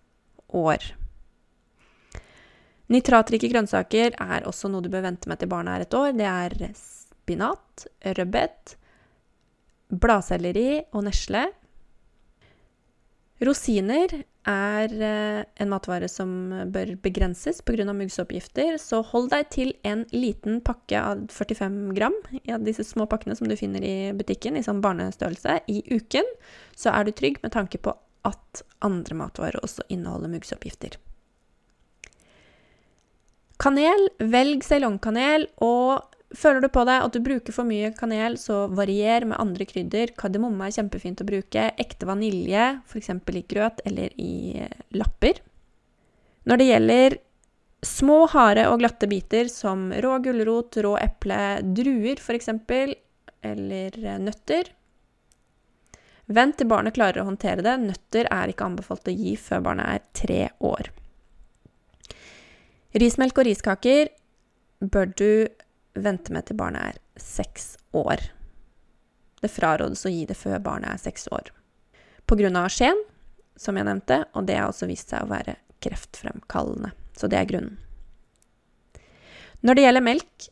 år. 0.50 0.82
Nitratrike 2.90 3.50
grønnsaker 3.52 4.16
er 4.18 4.48
også 4.48 4.72
noe 4.72 4.82
du 4.82 4.90
bør 4.90 5.06
vente 5.06 5.30
med 5.30 5.44
til 5.44 5.52
barnet 5.52 5.76
er 5.76 5.86
et 5.86 5.98
år. 6.00 6.16
Det 6.18 6.32
er 6.32 6.74
spinat, 6.80 7.86
rødbet, 8.18 8.78
bladselleri 9.94 10.88
og 10.96 11.06
nesle. 11.06 11.46
Rosiner 13.46 14.24
er 14.48 14.94
eh, 15.04 15.42
en 15.62 15.70
matvare 15.72 16.08
som 16.12 16.30
bør 16.74 16.96
begrenses 17.04 17.60
pga. 17.66 17.86
muggsoppgifter, 17.92 18.78
så 18.82 19.02
hold 19.12 19.30
deg 19.34 19.50
til 19.54 19.74
en 19.84 20.06
liten 20.16 20.62
pakke 20.66 21.00
av 21.00 21.26
45 21.34 21.94
gram 21.98 22.16
i 22.32 22.58
disse 22.66 22.86
små 22.88 23.08
pakkene 23.12 23.36
som 23.36 23.48
du 23.48 23.58
finner 23.60 23.84
i 23.84 24.12
butikken 24.18 24.58
i 24.58 24.64
sånn 24.66 24.82
barnestørrelse, 24.82 25.60
i 25.68 25.84
uken. 25.92 26.28
Så 26.76 26.94
er 26.96 27.06
du 27.06 27.12
trygg 27.12 27.42
med 27.44 27.54
tanke 27.56 27.82
på 27.82 27.94
at 28.28 28.64
andre 28.84 29.16
matvarer 29.20 29.60
også 29.64 29.86
inneholder 29.94 30.32
muggsoppgifter. 30.32 30.98
Kanel. 33.58 34.10
Velg 34.22 34.64
ceylonkanel, 34.66 35.48
og 35.66 36.17
Føler 36.36 36.60
du 36.60 36.68
på 36.68 36.84
deg 36.88 37.06
at 37.06 37.14
du 37.16 37.24
bruker 37.24 37.56
for 37.56 37.68
mye 37.68 37.94
kanel, 37.96 38.36
så 38.40 38.66
varier 38.76 39.24
med 39.30 39.40
andre 39.40 39.68
krydder. 39.68 40.12
Kardemomme 40.20 40.68
er 40.68 40.76
kjempefint 40.76 41.24
å 41.24 41.28
bruke. 41.28 41.70
Ekte 41.80 42.10
vanilje, 42.10 42.66
f.eks. 42.84 43.14
i 43.16 43.44
grøt 43.48 43.80
eller 43.88 44.16
i 44.20 44.58
eh, 44.60 44.82
lapper. 45.00 45.40
Når 46.48 46.60
det 46.60 46.68
gjelder 46.68 47.18
små, 47.88 48.26
harde 48.34 48.66
og 48.68 48.82
glatte 48.82 49.08
biter 49.08 49.48
som 49.52 49.88
rå 50.04 50.18
gulrot, 50.26 50.80
rå 50.84 50.98
eple, 51.00 51.40
druer 51.78 52.20
f.eks., 52.20 52.52
eller 53.48 53.96
eh, 54.04 54.20
nøtter 54.20 54.74
Vent 56.28 56.58
til 56.60 56.68
barnet 56.68 56.92
klarer 56.98 57.22
å 57.22 57.30
håndtere 57.30 57.64
det. 57.64 57.78
Nøtter 57.80 58.28
er 58.28 58.52
ikke 58.52 58.66
anbefalt 58.68 59.08
å 59.08 59.14
gi 59.16 59.38
før 59.40 59.62
barnet 59.70 59.88
er 59.88 60.02
tre 60.12 60.42
år. 60.60 60.90
Rismelk 63.00 63.40
og 63.40 63.48
riskaker 63.48 64.12
bør 64.84 65.14
du 65.16 65.30
vente 66.04 66.34
med 66.34 66.48
til 66.48 66.58
barnet 66.60 66.94
er 66.94 67.22
seks 67.22 67.76
år. 67.98 68.22
Det 69.42 69.52
frarådes 69.54 70.06
å 70.08 70.12
gi 70.12 70.26
det 70.30 70.38
før 70.38 70.60
barnet 70.64 70.94
er 70.94 71.02
seks 71.02 71.28
år. 71.34 71.52
Av 72.28 72.70
skjen, 72.74 73.00
som 73.58 73.78
jeg 73.78 73.88
nevnte, 73.88 74.24
og 74.36 74.48
det 74.50 74.58
har 74.60 74.70
også 74.70 74.90
vist 74.90 75.14
seg 75.14 75.24
å 75.24 75.32
være 75.32 75.58
kreftfremkallende. 75.84 76.92
Så 77.18 77.30
det 77.32 77.40
er 77.40 77.50
grunnen. 77.50 77.78
Når 79.66 79.78
det 79.78 79.86
gjelder 79.86 80.06
melk, 80.06 80.48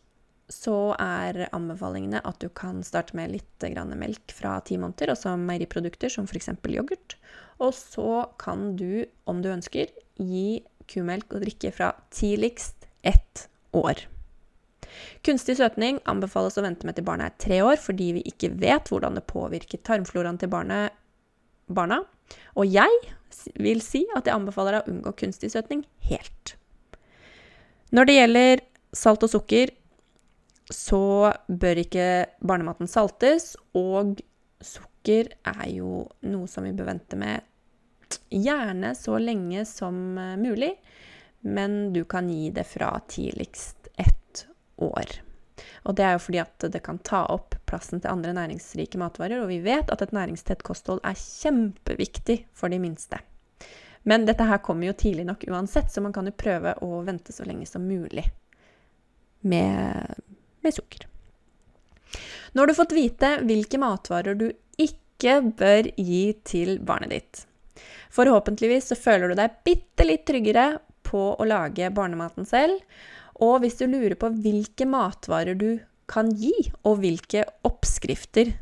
så 0.50 0.78
er 1.02 1.48
anbefalingene 1.56 2.22
at 2.26 2.40
du 2.42 2.50
kan 2.54 2.84
starte 2.86 3.18
med 3.18 3.34
litt 3.34 3.66
melk 3.98 4.34
fra 4.34 4.60
ti 4.66 4.78
måneder, 4.78 5.14
altså 5.14 5.36
meieriprodukter 5.38 6.10
som 6.10 6.26
f.eks. 6.30 6.50
yoghurt. 6.70 7.18
Og 7.60 7.74
så 7.74 8.26
kan 8.42 8.76
du, 8.78 9.06
om 9.26 9.42
du 9.42 9.50
ønsker, 9.50 9.90
gi 10.18 10.64
kumelk 10.90 11.34
og 11.34 11.46
drikke 11.46 11.72
fra 11.74 11.94
tidligst 12.14 12.86
ett 13.02 13.48
år. 13.74 14.06
Kunstig 15.26 15.58
søtning 15.60 16.00
anbefales 16.10 16.58
å 16.60 16.64
vente 16.66 16.88
med 16.88 16.98
til 16.98 17.06
barnet 17.08 17.34
er 17.34 17.42
tre 17.46 17.62
år, 17.66 17.80
fordi 17.82 18.12
vi 18.18 18.26
ikke 18.30 18.54
vet 18.62 18.92
hvordan 18.92 19.18
det 19.18 19.26
påvirker 19.30 19.82
tarmfloraen 19.86 20.40
til 20.42 20.52
barnet, 20.52 20.96
barna. 21.68 22.02
Og 22.56 22.70
jeg 22.70 22.92
vil 23.62 23.82
si 23.84 24.06
at 24.16 24.28
jeg 24.28 24.36
anbefaler 24.36 24.78
deg 24.78 24.86
å 24.86 24.94
unngå 24.94 25.16
kunstig 25.20 25.52
søtning 25.54 25.84
helt. 26.10 26.56
Når 27.96 28.08
det 28.08 28.16
gjelder 28.20 28.64
salt 28.96 29.26
og 29.26 29.32
sukker, 29.32 29.74
så 30.74 31.32
bør 31.48 31.82
ikke 31.84 32.08
barnematen 32.42 32.90
saltes, 32.90 33.54
og 33.78 34.18
sukker 34.66 35.30
er 35.46 35.68
jo 35.70 36.06
noe 36.26 36.50
som 36.50 36.66
vi 36.66 36.74
bør 36.74 36.90
vente 36.94 37.20
med 37.20 37.46
gjerne 38.30 38.94
så 38.98 39.20
lenge 39.22 39.66
som 39.70 40.18
mulig, 40.42 40.74
men 41.46 41.94
du 41.94 42.04
kan 42.10 42.30
gi 42.30 42.50
det 42.54 42.66
fra 42.66 42.96
tidligst 43.10 43.85
år. 44.82 45.18
Og 45.86 45.96
det 45.96 46.04
er 46.06 46.16
jo 46.16 46.24
fordi 46.26 46.42
at 46.42 46.66
det 46.74 46.82
kan 46.84 47.00
ta 47.06 47.24
opp 47.32 47.56
plassen 47.70 48.02
til 48.02 48.12
andre 48.12 48.34
næringsrike 48.36 49.00
matvarer, 49.00 49.44
og 49.44 49.52
vi 49.52 49.62
vet 49.64 49.92
at 49.94 50.04
et 50.04 50.16
næringstett 50.16 50.66
kosthold 50.66 51.04
er 51.06 51.18
kjempeviktig 51.20 52.42
for 52.58 52.74
de 52.74 52.82
minste. 52.82 53.22
Men 54.06 54.28
dette 54.28 54.46
her 54.46 54.62
kommer 54.62 54.90
jo 54.90 54.98
tidlig 54.98 55.26
nok 55.26 55.48
uansett, 55.50 55.90
så 55.92 56.04
man 56.04 56.14
kan 56.14 56.28
jo 56.30 56.36
prøve 56.38 56.76
å 56.86 57.02
vente 57.06 57.34
så 57.34 57.46
lenge 57.48 57.66
som 57.70 57.88
mulig 57.88 58.26
med, 59.46 60.22
med 60.62 60.76
sukker. 60.76 61.08
Nå 62.54 62.62
har 62.62 62.70
du 62.70 62.78
fått 62.78 62.96
vite 62.96 63.32
hvilke 63.44 63.80
matvarer 63.82 64.38
du 64.38 64.48
ikke 64.82 65.40
bør 65.58 65.90
gi 65.98 66.24
til 66.48 66.78
barnet 66.86 67.16
ditt. 67.16 67.42
Forhåpentligvis 68.14 68.92
så 68.92 68.98
føler 69.00 69.32
du 69.32 69.40
deg 69.40 69.58
bitte 69.66 70.06
litt 70.06 70.24
tryggere 70.28 70.68
på 71.06 71.24
å 71.36 71.48
lage 71.48 71.90
barnematen 71.94 72.48
selv, 72.48 72.78
og 73.36 73.60
hvis 73.64 73.78
du 73.82 73.86
lurer 73.90 74.16
på 74.20 74.30
hvilke 74.32 74.86
matvarer 74.88 75.56
du 75.60 75.80
kan 76.12 76.30
gi, 76.38 76.54
og 76.86 77.00
hvilke 77.02 77.44
oppskrifter 77.66 78.54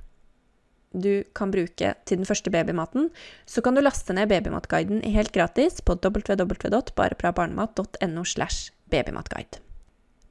du 0.93 1.23
kan 1.36 1.51
bruke 1.51 1.93
til 2.05 2.17
den 2.17 2.25
første 2.25 2.49
babymaten, 2.53 3.09
så 3.49 3.62
kan 3.65 3.75
du 3.75 3.81
laste 3.81 4.13
ned 4.13 4.27
Babymatguiden 4.29 5.01
helt 5.03 5.31
gratis 5.33 5.81
på 5.81 5.93
www.bareprabarnemat.no. 5.97 8.23
slash 8.23 8.71
babymatguide. 8.89 9.59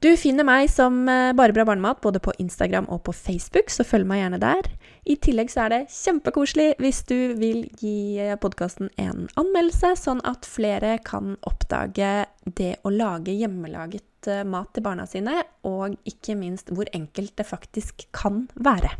Du 0.03 0.09
finner 0.19 0.43
meg 0.43 0.67
som 0.67 1.05
eh, 1.07 1.31
Bare 1.31 1.53
bra 1.55 1.63
barnemat 1.63 2.01
både 2.03 2.19
på 2.19 2.33
Instagram 2.43 2.89
og 2.91 3.05
på 3.07 3.13
Facebook, 3.15 3.69
så 3.71 3.85
følg 3.87 4.03
meg 4.09 4.19
gjerne 4.19 4.39
der. 4.43 4.67
I 5.07 5.15
tillegg 5.15 5.51
så 5.53 5.61
er 5.63 5.71
det 5.71 5.79
kjempekoselig 5.95 6.73
hvis 6.83 6.99
du 7.07 7.15
vil 7.39 7.61
gi 7.79 8.19
eh, 8.19 8.35
podkasten 8.35 8.91
en 8.99 9.29
anmeldelse, 9.39 9.93
sånn 10.01 10.19
at 10.27 10.43
flere 10.43 10.97
kan 11.07 11.37
oppdage 11.47 12.11
det 12.59 12.73
å 12.83 12.91
lage 12.91 13.31
hjemmelaget 13.31 14.27
eh, 14.27 14.43
mat 14.43 14.73
til 14.75 14.83
barna 14.83 15.07
sine, 15.07 15.39
og 15.63 15.95
ikke 16.09 16.35
minst 16.35 16.75
hvor 16.75 16.91
enkelt 16.91 17.37
det 17.39 17.47
faktisk 17.47 18.09
kan 18.11 18.49
være. 18.59 18.91